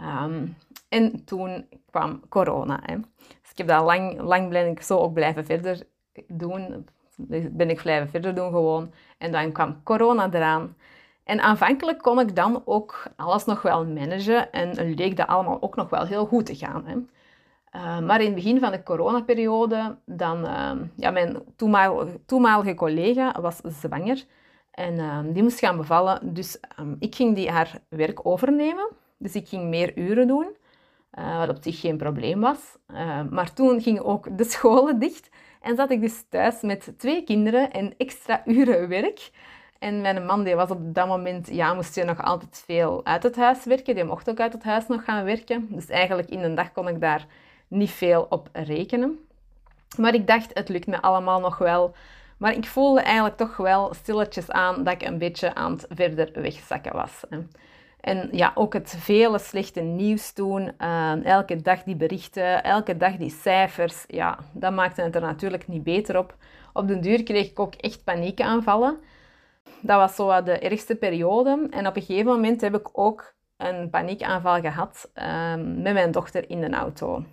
Um, 0.00 0.56
en 0.90 1.24
toen 1.24 1.66
kwam 1.90 2.20
corona. 2.28 2.80
Hè. 2.82 2.96
Dus 3.16 3.50
ik 3.50 3.58
heb 3.58 3.66
dat 3.66 3.84
lang, 3.84 4.20
lang 4.20 4.48
ben 4.48 4.70
ik 4.70 4.82
zo 4.82 4.98
ook 4.98 5.12
blijven 5.12 5.44
verder 5.44 5.82
doen. 6.28 6.88
Ben 7.50 7.70
ik 7.70 7.82
blijven 7.82 8.08
verder 8.08 8.34
doen 8.34 8.50
gewoon. 8.50 8.92
En 9.18 9.32
dan 9.32 9.52
kwam 9.52 9.82
corona 9.82 10.28
eraan. 10.32 10.76
En 11.24 11.40
aanvankelijk 11.40 11.98
kon 11.98 12.20
ik 12.20 12.36
dan 12.36 12.62
ook 12.64 13.02
alles 13.16 13.44
nog 13.44 13.62
wel 13.62 13.86
managen 13.86 14.52
en 14.52 14.94
leek 14.94 15.16
dat 15.16 15.26
allemaal 15.26 15.62
ook 15.62 15.76
nog 15.76 15.90
wel 15.90 16.06
heel 16.06 16.26
goed 16.26 16.46
te 16.46 16.54
gaan. 16.54 16.86
Hè. 16.86 16.96
Uh, 17.76 18.00
maar 18.00 18.20
in 18.20 18.26
het 18.26 18.34
begin 18.34 18.60
van 18.60 18.70
de 18.70 18.82
coronaperiode, 18.82 19.96
dan, 20.04 20.44
uh, 20.44 20.72
ja, 20.96 21.10
mijn 21.10 21.42
toenmalige, 22.26 22.74
collega 22.74 23.40
was 23.40 23.60
zwanger 23.62 24.24
en 24.70 24.94
uh, 24.94 25.18
die 25.32 25.42
moest 25.42 25.58
gaan 25.58 25.76
bevallen. 25.76 26.34
Dus 26.34 26.60
um, 26.80 26.96
ik 26.98 27.14
ging 27.14 27.34
die 27.34 27.50
haar 27.50 27.80
werk 27.88 28.26
overnemen. 28.26 28.88
Dus 29.18 29.34
ik 29.34 29.48
ging 29.48 29.68
meer 29.68 29.98
uren 29.98 30.26
doen, 30.26 30.56
uh, 31.18 31.38
wat 31.38 31.48
op 31.48 31.58
zich 31.60 31.80
geen 31.80 31.96
probleem 31.96 32.40
was. 32.40 32.76
Uh, 32.88 33.20
maar 33.30 33.52
toen 33.52 33.80
gingen 33.80 34.04
ook 34.04 34.38
de 34.38 34.44
scholen 34.44 34.98
dicht 34.98 35.30
en 35.60 35.76
zat 35.76 35.90
ik 35.90 36.00
dus 36.00 36.24
thuis 36.28 36.60
met 36.60 36.92
twee 36.96 37.24
kinderen 37.24 37.70
en 37.70 37.94
extra 37.96 38.42
uren 38.46 38.88
werk. 38.88 39.30
En 39.78 40.00
mijn 40.00 40.26
man 40.26 40.44
die 40.44 40.54
was 40.54 40.70
op 40.70 40.94
dat 40.94 41.06
moment, 41.06 41.48
ja, 41.50 41.74
moest 41.74 41.94
je 41.94 42.04
nog 42.04 42.22
altijd 42.22 42.62
veel 42.66 43.00
uit 43.04 43.22
het 43.22 43.36
huis 43.36 43.64
werken. 43.64 43.94
Die 43.94 44.04
mocht 44.04 44.30
ook 44.30 44.40
uit 44.40 44.52
het 44.52 44.62
huis 44.62 44.86
nog 44.86 45.04
gaan 45.04 45.24
werken. 45.24 45.66
Dus 45.70 45.88
eigenlijk 45.88 46.28
in 46.28 46.42
een 46.42 46.54
dag 46.54 46.72
kon 46.72 46.88
ik 46.88 47.00
daar 47.00 47.26
niet 47.68 47.90
veel 47.90 48.26
op 48.28 48.48
rekenen. 48.52 49.18
Maar 49.98 50.14
ik 50.14 50.26
dacht, 50.26 50.50
het 50.54 50.68
lukt 50.68 50.86
me 50.86 51.02
allemaal 51.02 51.40
nog 51.40 51.58
wel. 51.58 51.94
Maar 52.36 52.54
ik 52.54 52.66
voelde 52.66 53.00
eigenlijk 53.00 53.36
toch 53.36 53.56
wel 53.56 53.94
stilletjes 53.94 54.50
aan 54.50 54.84
dat 54.84 54.94
ik 54.94 55.02
een 55.02 55.18
beetje 55.18 55.54
aan 55.54 55.72
het 55.72 55.86
verder 55.88 56.30
wegzakken 56.32 56.92
was. 56.92 57.22
En 58.00 58.28
ja, 58.32 58.52
ook 58.54 58.72
het 58.72 58.94
vele 58.98 59.38
slechte 59.38 59.80
nieuws 59.80 60.34
doen, 60.34 60.72
uh, 60.78 61.24
elke 61.24 61.56
dag 61.56 61.82
die 61.82 61.96
berichten, 61.96 62.64
elke 62.64 62.96
dag 62.96 63.16
die 63.16 63.30
cijfers, 63.30 64.04
ja, 64.06 64.38
dat 64.52 64.72
maakte 64.72 65.02
het 65.02 65.14
er 65.14 65.20
natuurlijk 65.20 65.68
niet 65.68 65.82
beter 65.82 66.18
op. 66.18 66.34
Op 66.72 66.88
den 66.88 67.00
duur 67.00 67.22
kreeg 67.22 67.50
ik 67.50 67.58
ook 67.58 67.74
echt 67.74 68.04
paniekaanvallen. 68.04 68.98
Dat 69.80 69.96
was 69.96 70.14
zo 70.14 70.42
de 70.42 70.58
ergste 70.58 70.94
periode. 70.94 71.66
En 71.70 71.86
op 71.86 71.96
een 71.96 72.02
gegeven 72.02 72.32
moment 72.32 72.60
heb 72.60 72.74
ik 72.74 72.88
ook 72.92 73.34
een 73.56 73.90
paniekaanval 73.90 74.60
gehad 74.60 75.10
ehm, 75.14 75.82
met 75.82 75.92
mijn 75.92 76.10
dochter 76.10 76.50
in 76.50 76.60
de 76.60 76.70
auto. 76.70 77.24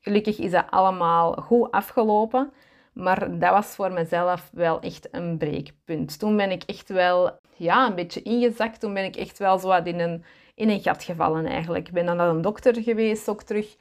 Gelukkig 0.00 0.38
is 0.38 0.50
dat 0.50 0.66
allemaal 0.70 1.32
goed 1.32 1.70
afgelopen, 1.70 2.52
maar 2.92 3.38
dat 3.38 3.50
was 3.50 3.66
voor 3.66 3.92
mezelf 3.92 4.50
wel 4.52 4.80
echt 4.80 5.08
een 5.10 5.38
breekpunt. 5.38 6.18
Toen 6.18 6.36
ben 6.36 6.50
ik 6.50 6.62
echt 6.62 6.88
wel 6.88 7.38
ja, 7.58 7.86
een 7.86 7.94
beetje 7.94 8.22
ingezakt. 8.22 8.80
Toen 8.80 8.94
ben 8.94 9.04
ik 9.04 9.16
echt 9.16 9.38
wel 9.38 9.58
zo 9.58 9.68
wat 9.68 9.86
in 9.86 10.00
een, 10.00 10.24
in 10.54 10.68
een 10.68 10.80
gat 10.80 11.02
gevallen 11.02 11.46
eigenlijk. 11.46 11.86
Ik 11.86 11.92
ben 11.92 12.06
dan 12.06 12.16
naar 12.16 12.28
een 12.28 12.42
dokter 12.42 12.82
geweest 12.82 13.28
ook 13.28 13.42
terug. 13.42 13.76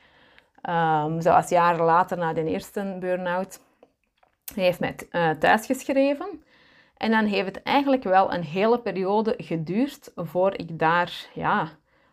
Um, 0.69 1.21
zoals 1.21 1.49
jaren 1.49 1.85
later 1.85 2.17
na 2.17 2.33
de 2.33 2.43
eerste 2.43 2.97
burn-out. 2.99 3.59
Hij 4.53 4.63
heeft 4.63 4.79
mij 4.79 4.95
uh, 5.11 5.29
thuisgeschreven. 5.29 6.43
En 6.97 7.11
dan 7.11 7.25
heeft 7.25 7.47
het 7.47 7.63
eigenlijk 7.63 8.03
wel 8.03 8.33
een 8.33 8.43
hele 8.43 8.79
periode 8.79 9.33
geduurd 9.37 10.11
voor 10.15 10.57
ik 10.57 10.79
daar, 10.79 11.27
ja, 11.33 11.69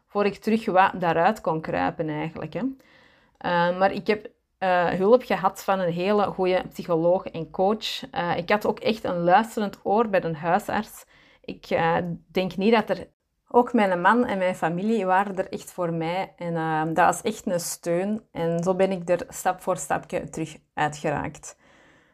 voor 0.06 0.24
ik 0.24 0.34
terug 0.34 0.66
wat 0.66 0.90
daaruit 0.94 1.40
kon 1.40 1.60
kruipen 1.60 2.08
eigenlijk. 2.08 2.52
Hè. 2.52 2.60
Uh, 2.60 3.78
maar 3.78 3.92
ik 3.92 4.06
heb 4.06 4.26
uh, 4.58 4.86
hulp 4.86 5.22
gehad 5.22 5.64
van 5.64 5.80
een 5.80 5.92
hele 5.92 6.24
goede 6.24 6.62
psycholoog 6.68 7.26
en 7.26 7.50
coach. 7.50 8.12
Uh, 8.14 8.36
ik 8.36 8.50
had 8.50 8.66
ook 8.66 8.78
echt 8.80 9.04
een 9.04 9.18
luisterend 9.18 9.78
oor 9.82 10.08
bij 10.08 10.24
een 10.24 10.36
huisarts. 10.36 11.04
Ik 11.44 11.78
denk 12.26 12.56
niet 12.56 12.72
dat 12.72 12.90
er... 12.90 13.08
Ook 13.48 13.72
mijn 13.72 14.00
man 14.00 14.24
en 14.24 14.38
mijn 14.38 14.54
familie 14.54 15.06
waren 15.06 15.36
er 15.36 15.52
echt 15.52 15.72
voor 15.72 15.92
mij. 15.92 16.32
En 16.36 16.94
dat 16.94 17.06
was 17.06 17.22
echt 17.22 17.46
een 17.46 17.60
steun. 17.60 18.22
En 18.32 18.62
zo 18.62 18.74
ben 18.74 18.90
ik 18.90 19.08
er 19.08 19.26
stap 19.28 19.60
voor 19.60 19.76
stapje 19.76 20.28
terug 20.28 20.56
uitgeraakt. 20.74 21.56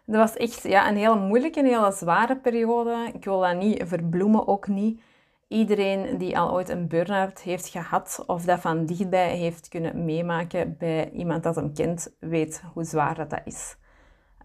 Dat 0.05 0.17
was 0.17 0.37
echt 0.37 0.63
ja, 0.63 0.89
een 0.89 0.97
hele 0.97 1.19
moeilijke, 1.19 1.61
een 1.61 1.67
hele 1.67 1.93
zware 1.93 2.37
periode. 2.37 3.11
Ik 3.15 3.25
wil 3.25 3.41
dat 3.41 3.57
niet 3.57 3.83
verbloemen, 3.87 4.49
ook 4.49 4.69
niet. 4.69 5.01
Iedereen 5.49 6.19
die 6.19 6.39
al 6.39 6.53
ooit 6.53 6.69
een 6.69 6.89
burn-out 6.89 7.41
heeft 7.41 7.69
gehad 7.69 8.25
of 8.27 8.45
dat 8.45 8.61
van 8.61 8.87
dichtbij 8.87 9.37
heeft 9.37 9.69
kunnen 9.69 10.05
meemaken 10.05 10.77
bij 10.79 11.11
iemand 11.11 11.43
dat 11.43 11.57
hem 11.57 11.75
kent, 11.75 12.17
weet 12.21 12.63
hoe 12.73 12.85
zwaar 12.85 13.15
dat, 13.15 13.31
dat 13.31 13.41
is. 13.45 13.77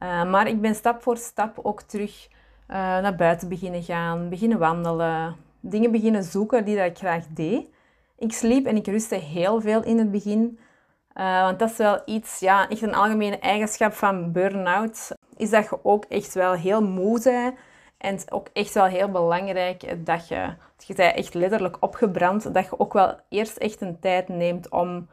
Uh, 0.04 0.30
maar 0.32 0.48
ik 0.48 0.62
ben 0.62 0.76
stap 0.76 1.02
voor 1.02 1.18
stap 1.18 1.60
ook 1.64 1.82
terug 1.82 2.28
uh, 2.68 2.76
naar 2.76 3.16
buiten 3.16 3.50
beginnen 3.50 3.84
gaan, 3.84 4.30
beginnen 4.30 4.60
wandelen, 4.60 5.36
dingen 5.60 5.92
beginnen 5.92 6.24
zoeken 6.24 6.66
die 6.66 6.76
dat 6.76 6.86
ik 6.86 6.98
graag 6.98 7.26
deed. 7.28 7.68
Ik 8.18 8.34
sliep 8.34 8.66
en 8.66 8.76
ik 8.76 8.88
rustte 8.88 9.16
heel 9.16 9.62
veel 9.62 9.84
in 9.84 9.98
het 9.98 10.12
begin. 10.12 10.60
Uh, 11.18 11.42
want 11.42 11.60
dat 11.60 11.70
is 11.70 11.78
wel 11.78 12.02
iets, 12.06 12.40
ja, 12.40 12.70
echt 12.70 12.82
een 12.82 12.96
algemene 12.96 13.40
eigenschap 13.40 13.94
van 13.94 14.32
burn-out 14.32 15.12
is 15.38 15.50
dat 15.50 15.64
je 15.64 15.80
ook 15.84 16.06
echt 16.06 16.34
wel 16.34 16.54
heel 16.54 16.84
moe 16.84 17.22
bent. 17.24 17.56
En 17.98 18.20
ook 18.30 18.48
echt 18.54 18.74
wel 18.74 18.86
heel 18.86 19.10
belangrijk 19.10 20.06
dat 20.06 20.28
je, 20.28 20.54
je 20.78 20.94
bent 20.94 21.16
echt 21.16 21.34
letterlijk 21.34 21.78
opgebrand, 21.80 22.54
dat 22.54 22.66
je 22.66 22.80
ook 22.80 22.94
wel 22.94 23.20
eerst 23.30 23.58
echt 23.58 23.82
een 23.82 24.00
tijd 24.00 24.28
neemt 24.28 24.70
om 24.70 25.08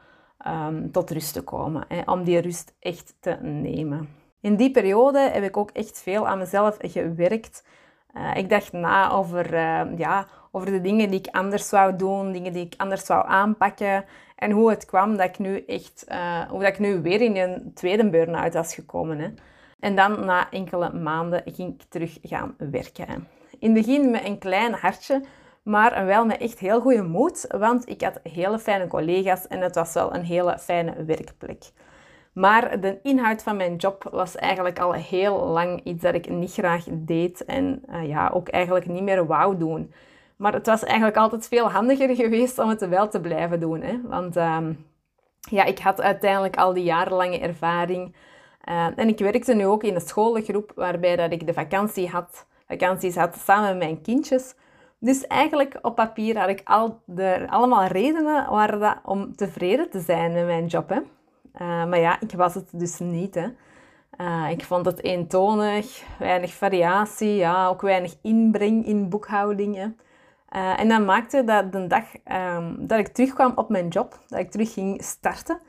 um, 0.46 0.92
tot 0.92 1.10
rust 1.10 1.32
te 1.32 1.42
komen. 1.42 1.84
Hè, 1.88 2.00
om 2.04 2.24
die 2.24 2.38
rust 2.38 2.74
echt 2.80 3.14
te 3.20 3.36
nemen. 3.40 4.08
In 4.42 4.56
die 4.56 4.70
periode 4.70 5.18
heb 5.18 5.42
ik 5.42 5.56
ook 5.56 5.70
echt 5.70 6.02
veel 6.02 6.28
aan 6.28 6.38
mezelf 6.38 6.76
gewerkt. 6.80 7.64
Uh, 8.16 8.36
ik 8.36 8.48
dacht 8.48 8.72
na 8.72 9.10
over, 9.10 9.54
uh, 9.54 9.98
ja, 9.98 10.26
over 10.50 10.70
de 10.70 10.80
dingen 10.80 11.10
die 11.10 11.18
ik 11.18 11.34
anders 11.34 11.68
zou 11.68 11.96
doen, 11.96 12.32
dingen 12.32 12.52
die 12.52 12.66
ik 12.66 12.74
anders 12.76 13.04
zou 13.06 13.26
aanpakken. 13.26 14.04
En 14.36 14.50
hoe 14.50 14.70
het 14.70 14.84
kwam 14.84 15.16
dat 15.16 15.28
ik 15.28 15.38
nu 15.38 15.64
echt, 15.66 16.04
uh, 16.08 16.50
dat 16.50 16.62
ik 16.62 16.78
nu 16.78 17.02
weer 17.02 17.20
in 17.20 17.36
een 17.36 17.70
tweede 17.74 18.10
burn-out 18.10 18.54
was 18.54 18.74
gekomen. 18.74 19.18
Hè. 19.18 19.28
En 19.80 19.96
dan 19.96 20.24
na 20.24 20.50
enkele 20.50 20.92
maanden 20.92 21.42
ging 21.44 21.74
ik 21.74 21.82
terug 21.88 22.18
gaan 22.22 22.54
werken. 22.58 23.28
In 23.58 23.74
het 23.74 23.86
begin 23.86 24.10
met 24.10 24.24
een 24.24 24.38
klein 24.38 24.72
hartje, 24.72 25.22
maar 25.62 26.06
wel 26.06 26.26
met 26.26 26.40
echt 26.40 26.58
heel 26.58 26.80
goede 26.80 27.02
moed, 27.02 27.46
want 27.48 27.88
ik 27.88 28.02
had 28.02 28.20
hele 28.22 28.58
fijne 28.58 28.86
collega's 28.86 29.46
en 29.46 29.60
het 29.60 29.74
was 29.74 29.92
wel 29.92 30.14
een 30.14 30.24
hele 30.24 30.58
fijne 30.58 31.04
werkplek. 31.04 31.70
Maar 32.32 32.80
de 32.80 32.98
inhoud 33.02 33.42
van 33.42 33.56
mijn 33.56 33.76
job 33.76 34.08
was 34.10 34.36
eigenlijk 34.36 34.78
al 34.78 34.92
heel 34.92 35.46
lang 35.46 35.80
iets 35.84 36.02
dat 36.02 36.14
ik 36.14 36.28
niet 36.28 36.52
graag 36.52 36.84
deed 36.90 37.44
en 37.44 37.82
uh, 37.90 38.08
ja, 38.08 38.30
ook 38.34 38.48
eigenlijk 38.48 38.86
niet 38.86 39.02
meer 39.02 39.26
wou 39.26 39.56
doen. 39.56 39.92
Maar 40.36 40.52
het 40.52 40.66
was 40.66 40.84
eigenlijk 40.84 41.16
altijd 41.16 41.48
veel 41.48 41.70
handiger 41.70 42.14
geweest 42.24 42.58
om 42.58 42.68
het 42.68 42.88
wel 42.88 43.08
te 43.08 43.20
blijven 43.20 43.60
doen. 43.60 43.82
Hè? 43.82 44.00
Want 44.02 44.36
uh, 44.36 44.58
ja, 45.50 45.64
ik 45.64 45.78
had 45.78 46.00
uiteindelijk 46.00 46.56
al 46.56 46.72
die 46.72 46.84
jarenlange 46.84 47.38
ervaring 47.38 48.14
uh, 48.68 48.86
en 48.96 49.08
ik 49.08 49.18
werkte 49.18 49.54
nu 49.54 49.66
ook 49.66 49.82
in 49.82 49.94
een 49.94 50.00
scholengroep 50.00 50.72
waarbij 50.74 51.16
dat 51.16 51.32
ik 51.32 51.46
de 51.46 51.52
vakantie 51.52 52.08
had, 52.08 52.46
vakanties 52.66 53.16
had 53.16 53.36
samen 53.36 53.68
met 53.68 53.78
mijn 53.78 54.02
kindjes. 54.02 54.54
Dus 54.98 55.26
eigenlijk 55.26 55.78
op 55.82 55.94
papier 55.94 56.38
had 56.38 56.48
ik 56.48 56.60
al 56.64 57.00
de, 57.04 57.46
allemaal 57.48 57.86
redenen 57.86 58.50
waren 58.50 58.80
dat, 58.80 58.96
om 59.04 59.36
tevreden 59.36 59.90
te 59.90 60.00
zijn 60.00 60.32
met 60.32 60.46
mijn 60.46 60.66
job. 60.66 60.88
Hè. 60.88 61.00
Uh, 61.54 61.60
maar 61.60 61.98
ja, 61.98 62.20
ik 62.20 62.32
was 62.32 62.54
het 62.54 62.68
dus 62.72 62.98
niet. 62.98 63.34
Hè. 63.34 63.48
Uh, 64.20 64.50
ik 64.50 64.64
vond 64.64 64.86
het 64.86 65.02
eentonig, 65.02 66.02
weinig 66.18 66.54
variatie, 66.54 67.34
ja, 67.34 67.66
ook 67.68 67.80
weinig 67.80 68.14
inbreng 68.22 68.86
in 68.86 69.08
boekhoudingen. 69.08 69.96
Uh, 70.56 70.80
en 70.80 70.88
dat 70.88 71.04
maakte 71.04 71.44
dat 71.44 71.72
de 71.72 71.86
dag 71.86 72.04
um, 72.56 72.86
dat 72.86 72.98
ik 72.98 73.08
terugkwam 73.08 73.52
op 73.54 73.68
mijn 73.68 73.88
job, 73.88 74.18
dat 74.26 74.38
ik 74.38 74.50
terug 74.50 74.72
ging 74.72 75.02
starten, 75.02 75.60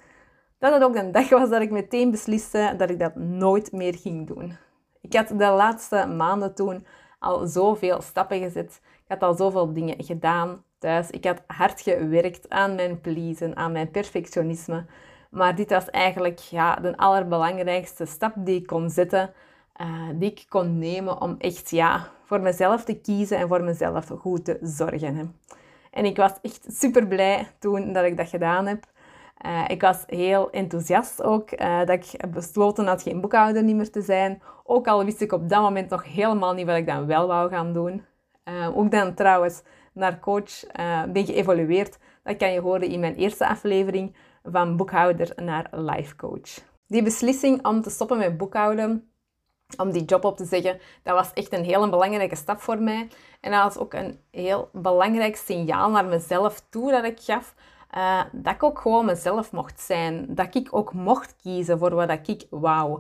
dat 0.60 0.74
het 0.74 0.84
ook 0.84 0.96
een 0.96 1.12
dag 1.12 1.30
was 1.30 1.50
dat 1.50 1.62
ik 1.62 1.72
meteen 1.72 2.12
besliste 2.12 2.74
dat 2.78 2.90
ik 2.90 3.00
dat 3.00 3.16
nooit 3.16 3.72
meer 3.72 3.96
ging 3.96 4.28
doen. 4.28 4.58
Ik 5.02 5.14
had 5.14 5.28
de 5.28 5.36
laatste 5.36 6.06
maanden 6.08 6.56
toen 6.56 6.86
al 7.20 7.48
zoveel 7.48 8.02
stappen 8.02 8.40
gezet. 8.40 8.82
Ik 8.84 9.06
had 9.08 9.22
al 9.22 9.34
zoveel 9.34 9.74
dingen 9.74 10.04
gedaan 10.04 10.64
thuis. 10.80 11.10
Ik 11.10 11.26
had 11.26 11.42
hard 11.48 11.82
gewerkt 11.82 12.50
aan 12.50 12.76
mijn 12.76 13.02
pleasen, 13.02 13.56
aan 13.56 13.72
mijn 13.72 13.92
perfectionisme. 13.92 14.86
Maar 15.34 15.56
dit 15.56 15.70
was 15.70 15.90
eigenlijk 15.90 16.40
ja, 16.40 16.76
de 16.76 16.98
allerbelangrijkste 16.98 18.06
stap 18.06 18.34
die 18.36 18.60
ik 18.60 18.68
kon 18.68 18.90
zetten, 18.90 19.34
uh, 19.82 19.88
die 20.14 20.32
ik 20.32 20.46
kon 20.50 20.78
nemen 20.78 21.22
om 21.22 21.36
echt 21.40 21.70
ja, 21.70 22.08
voor 22.24 22.42
mezelf 22.42 22.84
te 22.84 23.00
kiezen 23.00 23.38
en 23.38 23.48
voor 23.48 23.64
mezelf 23.64 24.08
goed 24.20 24.46
te 24.46 24.58
zorgen. 24.62 25.16
Hè. 25.16 25.24
En 25.92 26.06
ik 26.06 26.18
was 26.18 26.32
echt 26.42 26.66
super 26.68 27.08
blij 27.08 27.48
toen 27.60 27.94
dat 27.94 28.04
ik 28.04 28.18
dat 28.18 28.30
gedaan 28.30 28.66
heb. 28.66 28.84
Uh, 29.46 29.64
ik 29.68 29.82
was 29.82 30.04
heel 30.08 30.52
enthousiast 30.52 31.24
ook 31.24 31.52
uh, 31.52 31.80
dat 31.80 31.90
ik 31.90 32.32
besloten 32.32 32.88
had 32.88 33.02
geen 33.02 33.22
boekhouder 33.22 33.64
niet 33.64 33.76
meer 33.76 33.92
te 33.92 34.02
zijn. 34.02 34.42
Ook 34.64 34.88
al 34.88 35.06
wist 35.06 35.22
ik 35.22 35.32
op 35.32 35.50
dat 35.50 35.62
moment 35.62 35.90
nog 35.90 36.04
helemaal 36.04 36.54
niet 36.54 36.66
wat 36.66 36.76
ik 36.76 36.88
dan 36.88 37.06
wel 37.06 37.28
wou 37.28 37.50
gaan 37.50 37.74
doen. 37.74 38.06
Uh, 38.46 38.78
ook 38.78 38.92
dan 38.92 39.14
trouwens 39.14 39.62
naar 39.94 40.20
coach 40.20 40.66
ben 41.12 41.26
geëvolueerd. 41.26 41.98
Dat 42.24 42.38
kan 42.38 42.52
je 42.52 42.60
horen 42.60 42.88
in 42.88 43.00
mijn 43.00 43.16
eerste 43.16 43.48
aflevering 43.48 44.16
van 44.44 44.78
boekhouder 44.78 45.34
naar 45.36 45.68
life 45.72 46.16
coach. 46.16 46.50
Die 46.88 47.04
beslissing 47.04 47.66
om 47.66 47.82
te 47.82 47.90
stoppen 47.90 48.18
met 48.18 48.38
boekhouden, 48.38 49.12
om 49.78 49.92
die 49.92 50.06
job 50.06 50.24
op 50.24 50.38
te 50.38 50.46
zeggen, 50.46 50.80
dat 51.04 51.16
was 51.16 51.34
echt 51.34 51.54
een 51.54 51.64
heel 51.64 51.90
belangrijke 51.90 52.36
stap 52.36 52.62
voor 52.62 52.82
mij. 52.82 53.08
En 53.40 53.52
dat 53.52 53.64
was 53.64 53.78
ook 53.78 53.94
een 53.94 54.20
heel 54.32 54.70
belangrijk 54.72 55.36
signaal 55.36 55.90
naar 55.90 56.06
mezelf 56.06 56.64
toe 56.70 56.92
dat 56.92 57.04
ik 57.04 57.20
gaf 57.20 57.56
uh, 57.98 58.22
dat 58.32 58.54
ik 58.54 58.64
ook 58.64 58.80
gewoon 58.80 59.06
mezelf 59.06 59.52
mocht 59.52 59.80
zijn. 59.80 60.26
Dat 60.30 60.56
ik 60.56 60.68
ook 60.72 60.94
mocht 60.94 61.36
kiezen 61.42 61.78
voor 61.80 61.96
wat 61.96 62.10
ik 62.28 62.46
wou. 62.50 63.00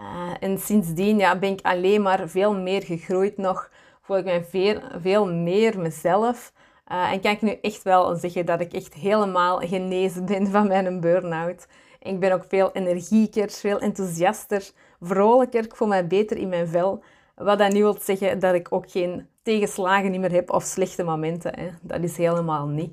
Uh, 0.00 0.30
en 0.40 0.58
sindsdien 0.58 1.18
ja, 1.18 1.38
ben 1.38 1.52
ik 1.52 1.60
alleen 1.62 2.02
maar 2.02 2.28
veel 2.28 2.54
meer 2.54 2.82
gegroeid 2.82 3.36
nog. 3.36 3.70
Voel 4.02 4.16
ik 4.16 4.24
me 4.24 4.44
veel, 4.44 4.80
veel 5.00 5.32
meer 5.32 5.78
mezelf. 5.78 6.52
Uh, 6.90 7.12
en 7.12 7.20
kan 7.20 7.32
ik 7.32 7.42
nu 7.42 7.58
echt 7.60 7.82
wel 7.82 8.16
zeggen 8.16 8.46
dat 8.46 8.60
ik 8.60 8.72
echt 8.72 8.94
helemaal 8.94 9.58
genezen 9.58 10.24
ben 10.24 10.46
van 10.46 10.68
mijn 10.68 11.00
burn-out. 11.00 11.66
Ik 12.00 12.20
ben 12.20 12.32
ook 12.32 12.44
veel 12.48 12.72
energieker, 12.72 13.50
veel 13.50 13.78
enthousiaster, 13.78 14.70
vrolijker. 15.00 15.64
Ik 15.64 15.76
voel 15.76 15.88
me 15.88 16.04
beter 16.04 16.36
in 16.36 16.48
mijn 16.48 16.68
vel. 16.68 17.02
Wat 17.34 17.58
dat 17.58 17.72
niet 17.72 17.82
wil 17.82 17.96
zeggen 18.00 18.38
dat 18.38 18.54
ik 18.54 18.72
ook 18.72 18.90
geen 18.90 19.26
tegenslagen 19.42 20.20
meer 20.20 20.32
heb 20.32 20.50
of 20.50 20.62
slechte 20.62 21.02
momenten. 21.02 21.58
Hè. 21.58 21.68
Dat 21.82 22.02
is 22.02 22.16
helemaal 22.16 22.66
niet. 22.66 22.92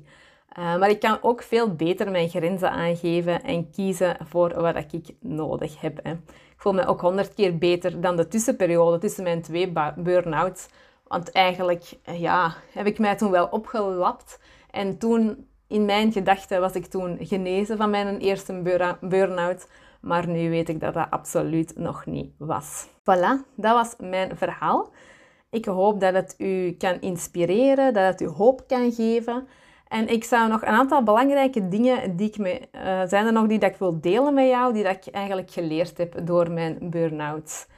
Uh, 0.58 0.78
maar 0.78 0.90
ik 0.90 1.00
kan 1.00 1.18
ook 1.22 1.42
veel 1.42 1.74
beter 1.74 2.10
mijn 2.10 2.28
grenzen 2.28 2.70
aangeven 2.70 3.42
en 3.42 3.70
kiezen 3.70 4.16
voor 4.28 4.60
wat 4.60 4.76
ik 4.76 5.14
nodig 5.20 5.80
heb. 5.80 5.98
Hè. 6.02 6.10
Ik 6.10 6.56
voel 6.66 6.72
me 6.72 6.86
ook 6.86 7.00
honderd 7.00 7.34
keer 7.34 7.58
beter 7.58 8.00
dan 8.00 8.16
de 8.16 8.28
tussenperiode 8.28 8.98
tussen 8.98 9.22
mijn 9.22 9.42
twee 9.42 9.72
burn-outs. 9.96 10.68
Want 11.10 11.32
eigenlijk 11.32 11.92
eh, 12.04 12.20
ja, 12.20 12.54
heb 12.72 12.86
ik 12.86 12.98
mij 12.98 13.16
toen 13.16 13.30
wel 13.30 13.46
opgelapt. 13.46 14.40
En 14.70 14.98
toen, 14.98 15.48
in 15.68 15.84
mijn 15.84 16.12
gedachten, 16.12 16.60
was 16.60 16.72
ik 16.72 16.86
toen 16.86 17.18
genezen 17.20 17.76
van 17.76 17.90
mijn 17.90 18.18
eerste 18.18 18.52
burn-out. 19.00 19.68
Maar 20.00 20.28
nu 20.28 20.50
weet 20.50 20.68
ik 20.68 20.80
dat 20.80 20.94
dat 20.94 21.10
absoluut 21.10 21.78
nog 21.78 22.06
niet 22.06 22.32
was. 22.38 22.86
Voilà, 22.88 23.54
dat 23.56 23.74
was 23.74 23.94
mijn 23.98 24.36
verhaal. 24.36 24.90
Ik 25.50 25.64
hoop 25.64 26.00
dat 26.00 26.14
het 26.14 26.34
u 26.38 26.72
kan 26.72 27.00
inspireren, 27.00 27.94
dat 27.94 28.04
het 28.04 28.20
u 28.20 28.26
hoop 28.26 28.64
kan 28.66 28.92
geven. 28.92 29.48
En 29.88 30.08
ik 30.08 30.24
zou 30.24 30.48
nog 30.48 30.62
een 30.62 30.68
aantal 30.68 31.02
belangrijke 31.02 31.68
dingen 31.68 32.16
die 32.16 32.28
ik 32.28 32.38
me, 32.38 32.60
uh, 32.72 33.02
zijn 33.06 33.26
er 33.26 33.32
nog 33.32 33.46
die 33.46 33.58
dat 33.58 33.70
ik 33.70 33.76
wil 33.76 34.00
delen 34.00 34.34
met 34.34 34.48
jou, 34.48 34.72
die 34.72 34.84
dat 34.84 35.06
ik 35.06 35.14
eigenlijk 35.14 35.50
geleerd 35.50 35.98
heb 35.98 36.26
door 36.26 36.50
mijn 36.50 36.90
burn-out. 36.90 37.68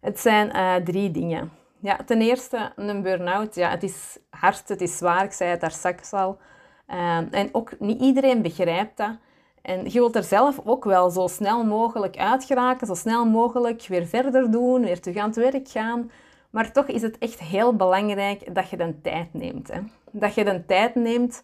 Het 0.00 0.20
zijn 0.20 0.56
uh, 0.56 0.74
drie 0.74 1.10
dingen. 1.10 1.57
Ja, 1.80 1.96
ten 2.06 2.20
eerste, 2.20 2.72
een 2.76 3.02
burn-out, 3.02 3.54
ja, 3.54 3.70
het 3.70 3.82
is 3.82 4.18
hard, 4.30 4.68
het 4.68 4.80
is 4.80 4.96
zwaar, 4.96 5.24
ik 5.24 5.32
zei 5.32 5.50
het 5.50 5.60
daar 5.60 5.70
straks 5.70 6.12
al. 6.12 6.38
Ehm, 6.86 7.26
en 7.30 7.48
ook 7.52 7.78
niet 7.78 8.00
iedereen 8.00 8.42
begrijpt 8.42 8.96
dat. 8.96 9.16
En 9.62 9.84
je 9.84 9.98
wilt 9.98 10.16
er 10.16 10.24
zelf 10.24 10.60
ook 10.64 10.84
wel 10.84 11.10
zo 11.10 11.26
snel 11.26 11.64
mogelijk 11.64 12.16
uit 12.16 12.44
geraken, 12.44 12.86
zo 12.86 12.94
snel 12.94 13.26
mogelijk 13.26 13.86
weer 13.86 14.06
verder 14.06 14.50
doen, 14.50 14.84
weer 14.84 15.00
terug 15.00 15.16
aan 15.18 15.28
het 15.28 15.36
werk 15.36 15.68
gaan. 15.68 16.10
Maar 16.50 16.72
toch 16.72 16.86
is 16.86 17.02
het 17.02 17.18
echt 17.18 17.38
heel 17.38 17.76
belangrijk 17.76 18.54
dat 18.54 18.70
je 18.70 18.76
de 18.76 19.00
tijd 19.00 19.34
neemt. 19.34 19.72
Hè? 19.72 19.80
Dat 20.10 20.34
je 20.34 20.44
de 20.44 20.64
tijd 20.66 20.94
neemt 20.94 21.42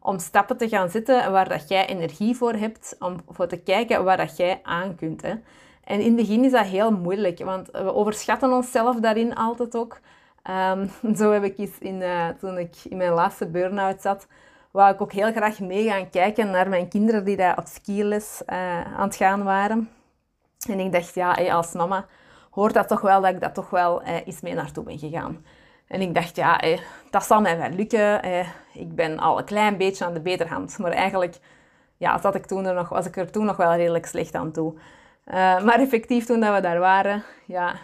om 0.00 0.18
stappen 0.18 0.56
te 0.56 0.68
gaan 0.68 0.90
zetten 0.90 1.32
waar 1.32 1.48
dat 1.48 1.68
jij 1.68 1.86
energie 1.86 2.36
voor 2.36 2.52
hebt, 2.52 2.96
om 2.98 3.16
voor 3.28 3.46
te 3.46 3.56
kijken 3.56 4.04
waar 4.04 4.16
dat 4.16 4.36
jij 4.36 4.60
aan 4.62 4.94
kunt. 4.94 5.22
Hè? 5.22 5.34
En 5.86 6.00
in 6.00 6.06
het 6.06 6.16
begin 6.16 6.44
is 6.44 6.52
dat 6.52 6.66
heel 6.66 6.90
moeilijk, 6.90 7.38
want 7.44 7.70
we 7.70 7.94
overschatten 7.94 8.52
onszelf 8.52 9.00
daarin 9.00 9.34
altijd 9.34 9.76
ook. 9.76 10.00
Um, 10.50 10.90
zo 11.18 11.32
heb 11.32 11.44
ik 11.44 11.58
eens 11.58 11.78
in, 11.78 12.00
uh, 12.00 12.28
toen 12.28 12.58
ik 12.58 12.74
in 12.88 12.96
mijn 12.96 13.12
laatste 13.12 13.46
burn-out 13.46 14.00
zat, 14.00 14.26
wou 14.70 14.92
ik 14.92 15.00
ook 15.00 15.12
heel 15.12 15.32
graag 15.32 15.60
mee 15.60 15.88
gaan 15.88 16.10
kijken 16.10 16.50
naar 16.50 16.68
mijn 16.68 16.88
kinderen 16.88 17.24
die 17.24 17.36
daar 17.36 17.58
op 17.58 17.66
skiles 17.66 18.42
uh, 18.46 18.80
aan 18.96 19.06
het 19.06 19.16
gaan 19.16 19.44
waren. 19.44 19.90
En 20.68 20.80
ik 20.80 20.92
dacht, 20.92 21.14
ja, 21.14 21.32
als 21.32 21.72
mama 21.72 22.06
hoort 22.50 22.74
dat 22.74 22.88
toch 22.88 23.00
wel 23.00 23.20
dat 23.20 23.34
ik 23.34 23.40
dat 23.40 23.54
toch 23.54 23.70
wel 23.70 24.02
uh, 24.02 24.26
eens 24.26 24.40
mee 24.40 24.54
naartoe 24.54 24.84
ben 24.84 24.98
gegaan. 24.98 25.44
En 25.86 26.00
ik 26.00 26.14
dacht, 26.14 26.36
ja, 26.36 26.60
dat 27.10 27.24
zal 27.24 27.40
mij 27.40 27.58
wel 27.58 27.70
lukken. 27.70 28.24
ik 28.72 28.94
ben 28.94 29.18
al 29.18 29.38
een 29.38 29.44
klein 29.44 29.76
beetje 29.76 30.04
aan 30.04 30.14
de 30.14 30.20
beterhand. 30.20 30.78
Maar 30.78 30.90
eigenlijk 30.90 31.38
ja, 31.96 32.18
zat 32.18 32.34
ik 32.34 32.46
toen 32.46 32.66
er 32.66 32.74
nog, 32.74 32.88
was 32.88 33.06
ik 33.06 33.16
er 33.16 33.30
toen 33.30 33.44
nog 33.44 33.56
wel 33.56 33.74
redelijk 33.74 34.06
slecht 34.06 34.34
aan 34.34 34.52
toe. 34.52 34.74
Uh, 35.26 35.34
maar 35.64 35.80
effectief, 35.80 36.24
toen 36.24 36.40
dat 36.40 36.54
we 36.54 36.60
daar 36.60 36.78
waren, 36.78 37.22
ja, 37.46 37.74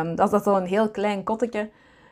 um, 0.00 0.14
dat 0.14 0.30
was 0.30 0.42
zo'n 0.42 0.64
heel 0.64 0.90
klein 0.90 1.24
kottetje 1.24 1.70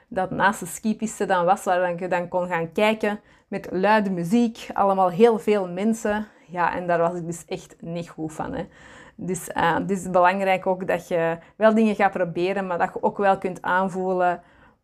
dat 0.08 0.30
naast 0.30 0.60
de 0.60 0.66
skipiste 0.66 1.26
dan 1.26 1.44
was, 1.44 1.64
waar 1.64 2.00
je 2.00 2.08
dan 2.08 2.28
kon 2.28 2.48
gaan 2.48 2.72
kijken 2.72 3.20
met 3.48 3.68
luide 3.70 4.10
muziek, 4.10 4.66
allemaal 4.72 5.10
heel 5.10 5.38
veel 5.38 5.68
mensen. 5.68 6.26
Ja, 6.46 6.74
en 6.74 6.86
daar 6.86 6.98
was 6.98 7.14
ik 7.14 7.26
dus 7.26 7.44
echt 7.46 7.76
niet 7.80 8.08
goed 8.08 8.32
van. 8.32 8.54
Hè. 8.54 8.66
Dus 9.14 9.48
uh, 9.48 9.74
het 9.74 9.90
is 9.90 10.10
belangrijk 10.10 10.66
ook 10.66 10.86
dat 10.86 11.08
je 11.08 11.38
wel 11.56 11.74
dingen 11.74 11.94
gaat 11.94 12.12
proberen, 12.12 12.66
maar 12.66 12.78
dat 12.78 12.90
je 12.94 13.02
ook 13.02 13.18
wel 13.18 13.38
kunt 13.38 13.62
aanvoelen 13.62 14.42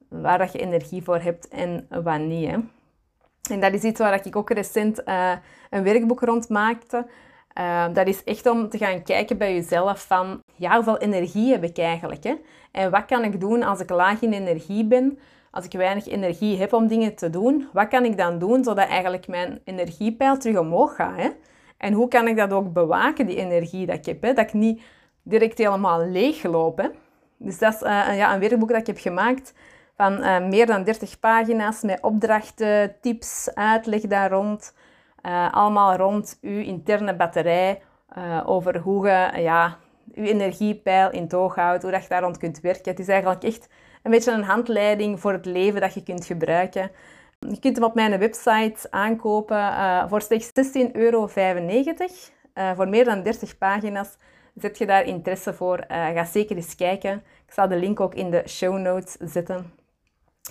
waar 0.08 0.38
dat 0.38 0.52
je 0.52 0.58
energie 0.58 1.02
voor 1.02 1.20
hebt 1.20 1.48
en. 1.48 1.86
Hè. 1.88 2.58
En 3.50 3.60
dat 3.60 3.72
is 3.72 3.82
iets 3.82 4.00
waar 4.00 4.26
ik 4.26 4.36
ook 4.36 4.50
recent 4.50 5.02
uh, 5.04 5.32
een 5.70 5.82
werkboek 5.82 6.20
rond 6.20 6.48
maakte. 6.48 7.06
Uh, 7.58 7.84
dat 7.92 8.06
is 8.06 8.24
echt 8.24 8.46
om 8.46 8.68
te 8.68 8.78
gaan 8.78 9.02
kijken 9.02 9.38
bij 9.38 9.54
jezelf 9.54 10.06
van, 10.06 10.42
ja, 10.54 10.74
hoeveel 10.74 10.98
energie 10.98 11.50
heb 11.50 11.64
ik 11.64 11.78
eigenlijk? 11.78 12.24
Hè? 12.24 12.34
En 12.72 12.90
wat 12.90 13.04
kan 13.04 13.24
ik 13.24 13.40
doen 13.40 13.62
als 13.62 13.80
ik 13.80 13.90
laag 13.90 14.22
in 14.22 14.32
energie 14.32 14.84
ben? 14.84 15.18
Als 15.50 15.64
ik 15.64 15.72
weinig 15.72 16.06
energie 16.08 16.58
heb 16.58 16.72
om 16.72 16.86
dingen 16.86 17.14
te 17.14 17.30
doen, 17.30 17.68
wat 17.72 17.88
kan 17.88 18.04
ik 18.04 18.16
dan 18.16 18.38
doen 18.38 18.64
zodat 18.64 18.88
eigenlijk 18.88 19.28
mijn 19.28 19.60
energiepeil 19.64 20.36
terug 20.36 20.58
omhoog 20.58 20.94
gaat? 20.94 21.16
Hè? 21.16 21.28
En 21.76 21.92
hoe 21.92 22.08
kan 22.08 22.28
ik 22.28 22.36
dat 22.36 22.52
ook 22.52 22.72
bewaken, 22.72 23.26
die 23.26 23.36
energie 23.36 23.86
dat 23.86 23.96
ik 23.96 24.06
heb? 24.06 24.22
Hè? 24.22 24.32
Dat 24.32 24.46
ik 24.46 24.52
niet 24.52 24.82
direct 25.22 25.58
helemaal 25.58 26.06
leegloop. 26.06 26.78
Hè? 26.78 26.88
Dus 27.36 27.58
dat 27.58 27.74
is 27.74 27.82
uh, 27.82 28.16
ja, 28.16 28.34
een 28.34 28.40
werkboek 28.40 28.68
dat 28.68 28.80
ik 28.80 28.86
heb 28.86 28.98
gemaakt 28.98 29.54
van 29.96 30.12
uh, 30.20 30.40
meer 30.40 30.66
dan 30.66 30.84
30 30.84 31.20
pagina's 31.20 31.82
met 31.82 32.02
opdrachten, 32.02 32.96
tips, 33.00 33.50
uitleg 33.54 34.00
daar 34.00 34.30
rond. 34.30 34.74
Uh, 35.28 35.52
allemaal 35.52 35.96
rond 35.96 36.38
uw 36.40 36.60
interne 36.60 37.16
batterij, 37.16 37.82
over 38.44 38.78
hoe 38.78 39.06
je 39.06 39.40
ja, 39.40 39.76
uw 40.14 40.24
energiepeil 40.24 41.10
in 41.10 41.28
toog 41.28 41.54
houdt, 41.54 41.82
hoe 41.82 41.92
dat 41.92 42.02
je 42.02 42.08
daar 42.08 42.22
rond 42.22 42.38
kunt 42.38 42.60
werken. 42.60 42.90
Het 42.90 43.00
is 43.00 43.08
eigenlijk 43.08 43.42
echt 43.42 43.68
een 44.02 44.10
beetje 44.10 44.32
een 44.32 44.42
handleiding 44.42 45.20
voor 45.20 45.32
het 45.32 45.46
leven 45.46 45.80
dat 45.80 45.94
je 45.94 46.02
kunt 46.02 46.26
gebruiken. 46.26 46.90
Je 47.38 47.58
kunt 47.58 47.76
hem 47.76 47.84
op 47.84 47.94
mijn 47.94 48.18
website 48.18 48.86
aankopen 48.90 49.56
uh, 49.56 50.08
voor 50.08 50.22
slechts 50.22 50.50
16,95 50.76 50.92
euro. 50.92 51.30
Uh, 52.54 52.70
voor 52.74 52.88
meer 52.88 53.04
dan 53.04 53.22
30 53.22 53.58
pagina's. 53.58 54.16
Zet 54.54 54.78
je 54.78 54.86
daar 54.86 55.04
interesse 55.04 55.54
voor, 55.54 55.78
uh, 55.78 56.06
ga 56.06 56.24
zeker 56.24 56.56
eens 56.56 56.74
kijken. 56.74 57.22
Ik 57.46 57.52
zal 57.52 57.68
de 57.68 57.76
link 57.76 58.00
ook 58.00 58.14
in 58.14 58.30
de 58.30 58.42
show 58.46 58.78
notes 58.78 59.16
zetten. 59.20 59.72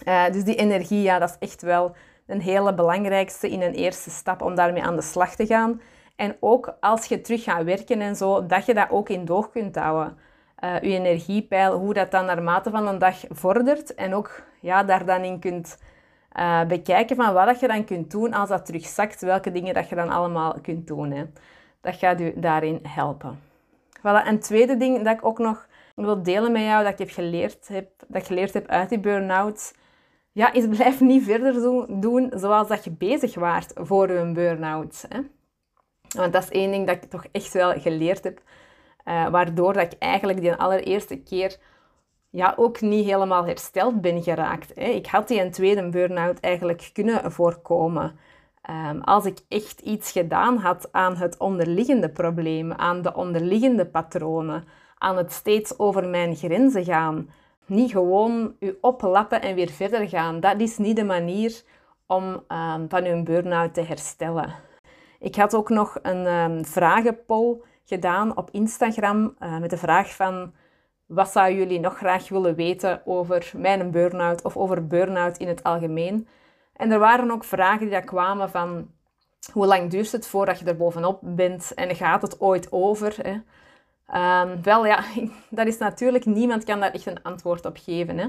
Uh, 0.08 0.32
dus 0.32 0.44
die 0.44 0.56
energie, 0.56 1.02
ja, 1.02 1.20
dat 1.20 1.30
is 1.30 1.48
echt 1.48 1.62
wel 1.62 1.96
een 2.28 2.42
hele 2.42 2.74
belangrijkste 2.74 3.50
in 3.50 3.62
een 3.62 3.74
eerste 3.74 4.10
stap 4.10 4.42
om 4.42 4.56
daarmee 4.56 4.84
aan 4.84 4.96
de 4.96 5.02
slag 5.02 5.36
te 5.36 5.46
gaan. 5.46 5.82
En 6.16 6.38
ook 6.40 6.78
als 6.80 7.06
je 7.06 7.22
terug 7.22 7.44
gaat 7.44 7.64
werken 7.64 8.02
en 8.02 8.16
zo, 8.16 8.46
dat 8.46 8.66
je 8.66 8.74
dat 8.74 8.90
ook 8.90 9.10
in 9.10 9.26
doog 9.26 9.50
kunt 9.50 9.76
houden. 9.76 10.18
Uh, 10.64 10.82
je 10.82 10.90
energiepeil, 10.90 11.80
hoe 11.80 11.94
dat 11.94 12.12
dan 12.12 12.26
naarmate 12.26 12.70
van 12.70 12.88
een 12.88 12.98
dag 12.98 13.16
vordert. 13.30 13.96
En 13.96 14.14
ook 14.14 14.44
ja, 14.62 14.84
daar 14.84 15.06
dan 15.06 15.24
in 15.24 15.40
kunt 15.40 15.82
uh, 16.40 16.64
bekijken 16.66 17.16
van 17.16 17.34
wat 17.34 17.46
dat 17.46 17.60
je 17.60 17.68
dan 17.68 17.86
kunt 17.86 18.12
doen 18.12 18.34
als 18.34 18.50
dat 18.50 18.66
terugzakt. 18.66 19.22
Welke 19.22 19.52
dingen 19.52 19.74
dat 19.74 19.90
je 19.90 19.96
dan 19.96 20.10
allemaal 20.10 20.56
kunt 20.62 20.88
doen. 20.88 21.12
Hè. 21.12 21.24
Dat 21.82 21.96
gaat 21.96 22.22
u 22.22 22.34
daarin 22.36 22.80
helpen. 22.84 23.40
Voilà. 24.00 24.28
Een 24.28 24.40
tweede 24.40 24.78
ding 24.78 25.04
dat 25.04 25.14
ik 25.14 25.26
ook 25.26 25.40
nog 25.40 25.68
wil 25.96 26.24
delen 26.24 26.52
met 26.52 26.62
jou, 26.62 26.84
dat 26.84 26.92
ik 26.92 26.98
heb 26.98 27.10
geleerd 27.10 27.68
heb, 27.68 27.90
dat 28.08 28.26
geleerd 28.26 28.54
heb 28.54 28.68
uit 28.68 28.90
die 28.90 29.00
burn-out, 29.00 29.74
ja, 30.38 30.54
is 30.54 30.68
blijf 30.68 31.00
niet 31.00 31.24
verder 31.24 31.54
doen 32.02 32.32
zoals 32.36 32.68
dat 32.68 32.84
je 32.84 32.92
bezig 32.92 33.36
waart 33.36 33.72
voor 33.76 34.10
een 34.10 34.34
burn-out. 34.34 35.08
Want 36.16 36.34
dat 36.34 36.44
is 36.44 36.50
één 36.50 36.72
ding 36.72 36.88
dat 36.88 36.96
ik 36.96 37.10
toch 37.10 37.26
echt 37.32 37.54
wel 37.54 37.80
geleerd 37.80 38.24
heb. 38.24 38.42
Uh, 39.06 39.28
waardoor 39.28 39.74
dat 39.74 39.94
ik 39.94 40.00
eigenlijk 40.00 40.42
die 40.42 40.54
allereerste 40.54 41.18
keer 41.18 41.58
ja, 42.30 42.54
ook 42.58 42.82
niet 42.82 43.06
helemaal 43.06 43.46
hersteld 43.46 44.02
ben 44.02 44.24
geraakt. 44.24 44.72
Hè. 44.76 44.84
Ik 44.86 45.08
had 45.08 45.28
die 45.28 45.42
een 45.42 45.52
tweede 45.52 45.90
burn-out 45.90 46.40
eigenlijk 46.40 46.90
kunnen 46.94 47.32
voorkomen. 47.32 48.20
Um, 48.70 49.02
als 49.02 49.26
ik 49.26 49.40
echt 49.48 49.80
iets 49.80 50.12
gedaan 50.12 50.58
had 50.58 50.88
aan 50.92 51.16
het 51.16 51.38
onderliggende 51.38 52.10
probleem, 52.10 52.74
aan 52.74 53.02
de 53.02 53.16
onderliggende 53.16 53.86
patronen, 53.86 54.68
aan 54.98 55.18
het 55.18 55.32
steeds 55.32 55.80
over 55.80 56.08
mijn 56.08 56.36
grenzen 56.36 56.84
gaan. 56.84 57.30
Niet 57.68 57.92
gewoon 57.92 58.56
u 58.60 58.78
oplappen 58.82 59.42
en 59.42 59.56
weer 59.56 59.70
verder 59.70 60.10
gaan. 60.10 60.40
Dat 60.40 60.62
is 60.62 60.78
niet 60.78 60.96
de 60.96 61.04
manier 61.04 61.62
om 62.06 62.24
um, 62.24 62.90
van 62.90 63.06
uw 63.06 63.24
burn-out 63.24 63.74
te 63.74 63.82
herstellen. 63.82 64.56
Ik 65.20 65.36
had 65.36 65.56
ook 65.56 65.70
nog 65.70 66.00
een 66.02 66.28
um, 66.28 66.66
vragenpoll 66.66 67.62
gedaan 67.86 68.38
op 68.38 68.50
Instagram 68.52 69.36
uh, 69.40 69.58
met 69.58 69.70
de 69.70 69.78
vraag 69.78 70.16
van 70.16 70.54
wat 71.06 71.30
zouden 71.30 71.58
jullie 71.58 71.80
nog 71.80 71.98
graag 71.98 72.30
willen 72.30 72.56
weten 72.56 73.02
over 73.06 73.52
mijn 73.56 73.92
burn-out 73.92 74.44
of 74.44 74.58
over 74.58 74.88
burn-out 74.88 75.38
in 75.38 75.48
het 75.48 75.64
algemeen. 75.64 76.28
En 76.76 76.92
er 76.92 77.00
waren 77.00 77.32
ook 77.32 77.44
vragen 77.44 77.80
die 77.80 77.90
daar 77.90 78.04
kwamen 78.04 78.50
van 78.50 78.92
hoe 79.52 79.66
lang 79.66 79.90
duurt 79.90 80.12
het 80.12 80.28
voordat 80.28 80.60
je 80.60 80.66
er 80.66 80.78
bovenop 80.78 81.20
bent 81.22 81.74
en 81.74 81.96
gaat 81.96 82.22
het 82.22 82.42
ooit 82.42 82.72
over? 82.72 83.16
Hè? 83.22 83.38
Um, 84.16 84.64
wel 84.64 84.86
ja, 84.86 85.04
dat 85.50 85.68
is 85.68 85.78
natuurlijk, 85.78 86.26
niemand 86.26 86.64
kan 86.64 86.80
daar 86.80 86.92
echt 86.92 87.06
een 87.06 87.24
antwoord 87.24 87.66
op 87.66 87.78
geven. 87.84 88.18
Hè? 88.18 88.28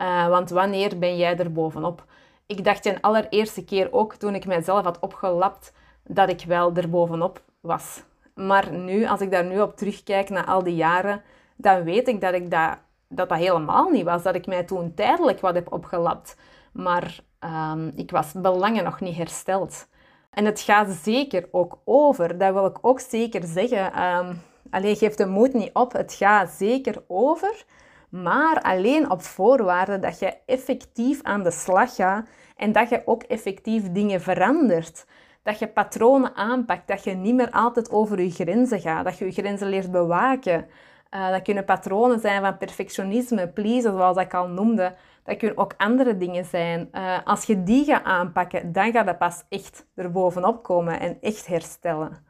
Uh, 0.00 0.28
want 0.28 0.50
wanneer 0.50 0.98
ben 0.98 1.16
jij 1.16 1.36
er 1.36 1.52
bovenop? 1.52 2.04
Ik 2.46 2.64
dacht 2.64 2.82
de 2.82 3.02
allereerste 3.02 3.64
keer 3.64 3.92
ook 3.92 4.14
toen 4.14 4.34
ik 4.34 4.46
mijzelf 4.46 4.84
had 4.84 4.98
opgelapt 4.98 5.72
dat 6.04 6.28
ik 6.28 6.44
wel 6.46 6.74
er 6.74 6.90
bovenop 6.90 7.42
was. 7.60 8.02
Maar 8.34 8.72
nu, 8.72 9.06
als 9.06 9.20
ik 9.20 9.30
daar 9.30 9.44
nu 9.44 9.60
op 9.60 9.76
terugkijk 9.76 10.28
na 10.28 10.46
al 10.46 10.62
die 10.62 10.74
jaren, 10.74 11.22
dan 11.56 11.82
weet 11.82 12.08
ik 12.08 12.20
dat 12.20 12.34
ik 12.34 12.50
dat, 12.50 12.78
dat, 13.08 13.32
helemaal 13.34 13.90
niet 13.90 14.04
was. 14.04 14.22
Dat 14.22 14.34
ik 14.34 14.46
mij 14.46 14.64
toen 14.64 14.94
tijdelijk 14.94 15.40
wat 15.40 15.54
heb 15.54 15.72
opgelapt. 15.72 16.36
Maar 16.72 17.20
um, 17.40 17.92
ik 17.94 18.10
was 18.10 18.32
belangen 18.32 18.84
nog 18.84 19.00
niet 19.00 19.16
hersteld. 19.16 19.88
En 20.30 20.44
het 20.44 20.60
gaat 20.60 20.90
zeker 20.90 21.48
ook 21.50 21.78
over. 21.84 22.38
Dat 22.38 22.52
wil 22.52 22.66
ik 22.66 22.78
ook 22.80 23.00
zeker 23.00 23.42
zeggen. 23.44 24.02
Um, 24.02 24.42
alleen 24.70 24.96
geef 24.96 25.14
de 25.14 25.26
moed 25.26 25.52
niet 25.52 25.70
op. 25.72 25.92
Het 25.92 26.14
gaat 26.14 26.50
zeker 26.50 27.04
over. 27.06 27.64
Maar 28.08 28.60
alleen 28.62 29.10
op 29.10 29.22
voorwaarde 29.22 29.98
dat 29.98 30.18
je 30.18 30.34
effectief 30.46 31.22
aan 31.22 31.42
de 31.42 31.50
slag 31.50 31.94
gaat 31.94 32.28
en 32.56 32.72
dat 32.72 32.88
je 32.88 33.02
ook 33.04 33.22
effectief 33.22 33.92
dingen 33.92 34.20
verandert. 34.20 35.06
Dat 35.42 35.58
je 35.58 35.68
patronen 35.68 36.34
aanpakt, 36.34 36.88
dat 36.88 37.04
je 37.04 37.14
niet 37.14 37.34
meer 37.34 37.50
altijd 37.50 37.90
over 37.90 38.20
je 38.20 38.30
grenzen 38.30 38.80
gaat, 38.80 39.04
dat 39.04 39.18
je 39.18 39.24
je 39.24 39.32
grenzen 39.32 39.68
leert 39.68 39.90
bewaken. 39.90 40.66
Uh, 41.14 41.30
dat 41.30 41.42
kunnen 41.42 41.64
patronen 41.64 42.20
zijn 42.20 42.42
van 42.42 42.56
perfectionisme, 42.56 43.48
pleasen, 43.48 43.92
zoals 43.92 44.16
ik 44.16 44.34
al 44.34 44.48
noemde. 44.48 44.94
Dat 45.24 45.36
kunnen 45.36 45.58
ook 45.58 45.74
andere 45.76 46.16
dingen 46.16 46.44
zijn. 46.44 46.88
Uh, 46.92 47.18
als 47.24 47.44
je 47.44 47.62
die 47.62 47.84
gaat 47.84 48.04
aanpakken, 48.04 48.72
dan 48.72 48.92
gaat 48.92 49.06
dat 49.06 49.18
pas 49.18 49.44
echt 49.48 49.86
erbovenop 49.94 50.62
komen 50.62 51.00
en 51.00 51.18
echt 51.20 51.46
herstellen. 51.46 52.26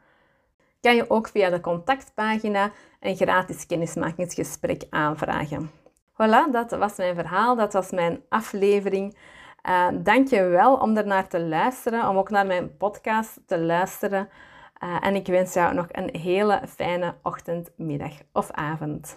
Kan 0.81 0.95
je 0.95 1.09
ook 1.09 1.27
via 1.27 1.49
de 1.49 1.59
contactpagina 1.59 2.71
een 2.99 3.15
gratis 3.15 3.65
kennismakingsgesprek 3.65 4.83
aanvragen. 4.89 5.71
Voilà, 6.13 6.51
dat 6.51 6.71
was 6.71 6.95
mijn 6.95 7.15
verhaal, 7.15 7.55
dat 7.55 7.73
was 7.73 7.91
mijn 7.91 8.21
aflevering. 8.29 9.17
Uh, 9.69 9.87
Dank 9.93 10.27
je 10.27 10.43
wel 10.43 10.75
om 10.75 10.97
ernaar 10.97 11.27
te 11.27 11.39
luisteren, 11.39 12.09
om 12.09 12.17
ook 12.17 12.29
naar 12.29 12.45
mijn 12.45 12.77
podcast 12.77 13.39
te 13.45 13.59
luisteren. 13.59 14.29
Uh, 14.83 14.97
en 14.99 15.15
ik 15.15 15.27
wens 15.27 15.53
jou 15.53 15.73
nog 15.73 15.85
een 15.91 16.19
hele 16.19 16.61
fijne 16.67 17.15
ochtend, 17.23 17.69
middag 17.75 18.13
of 18.33 18.51
avond. 18.51 19.07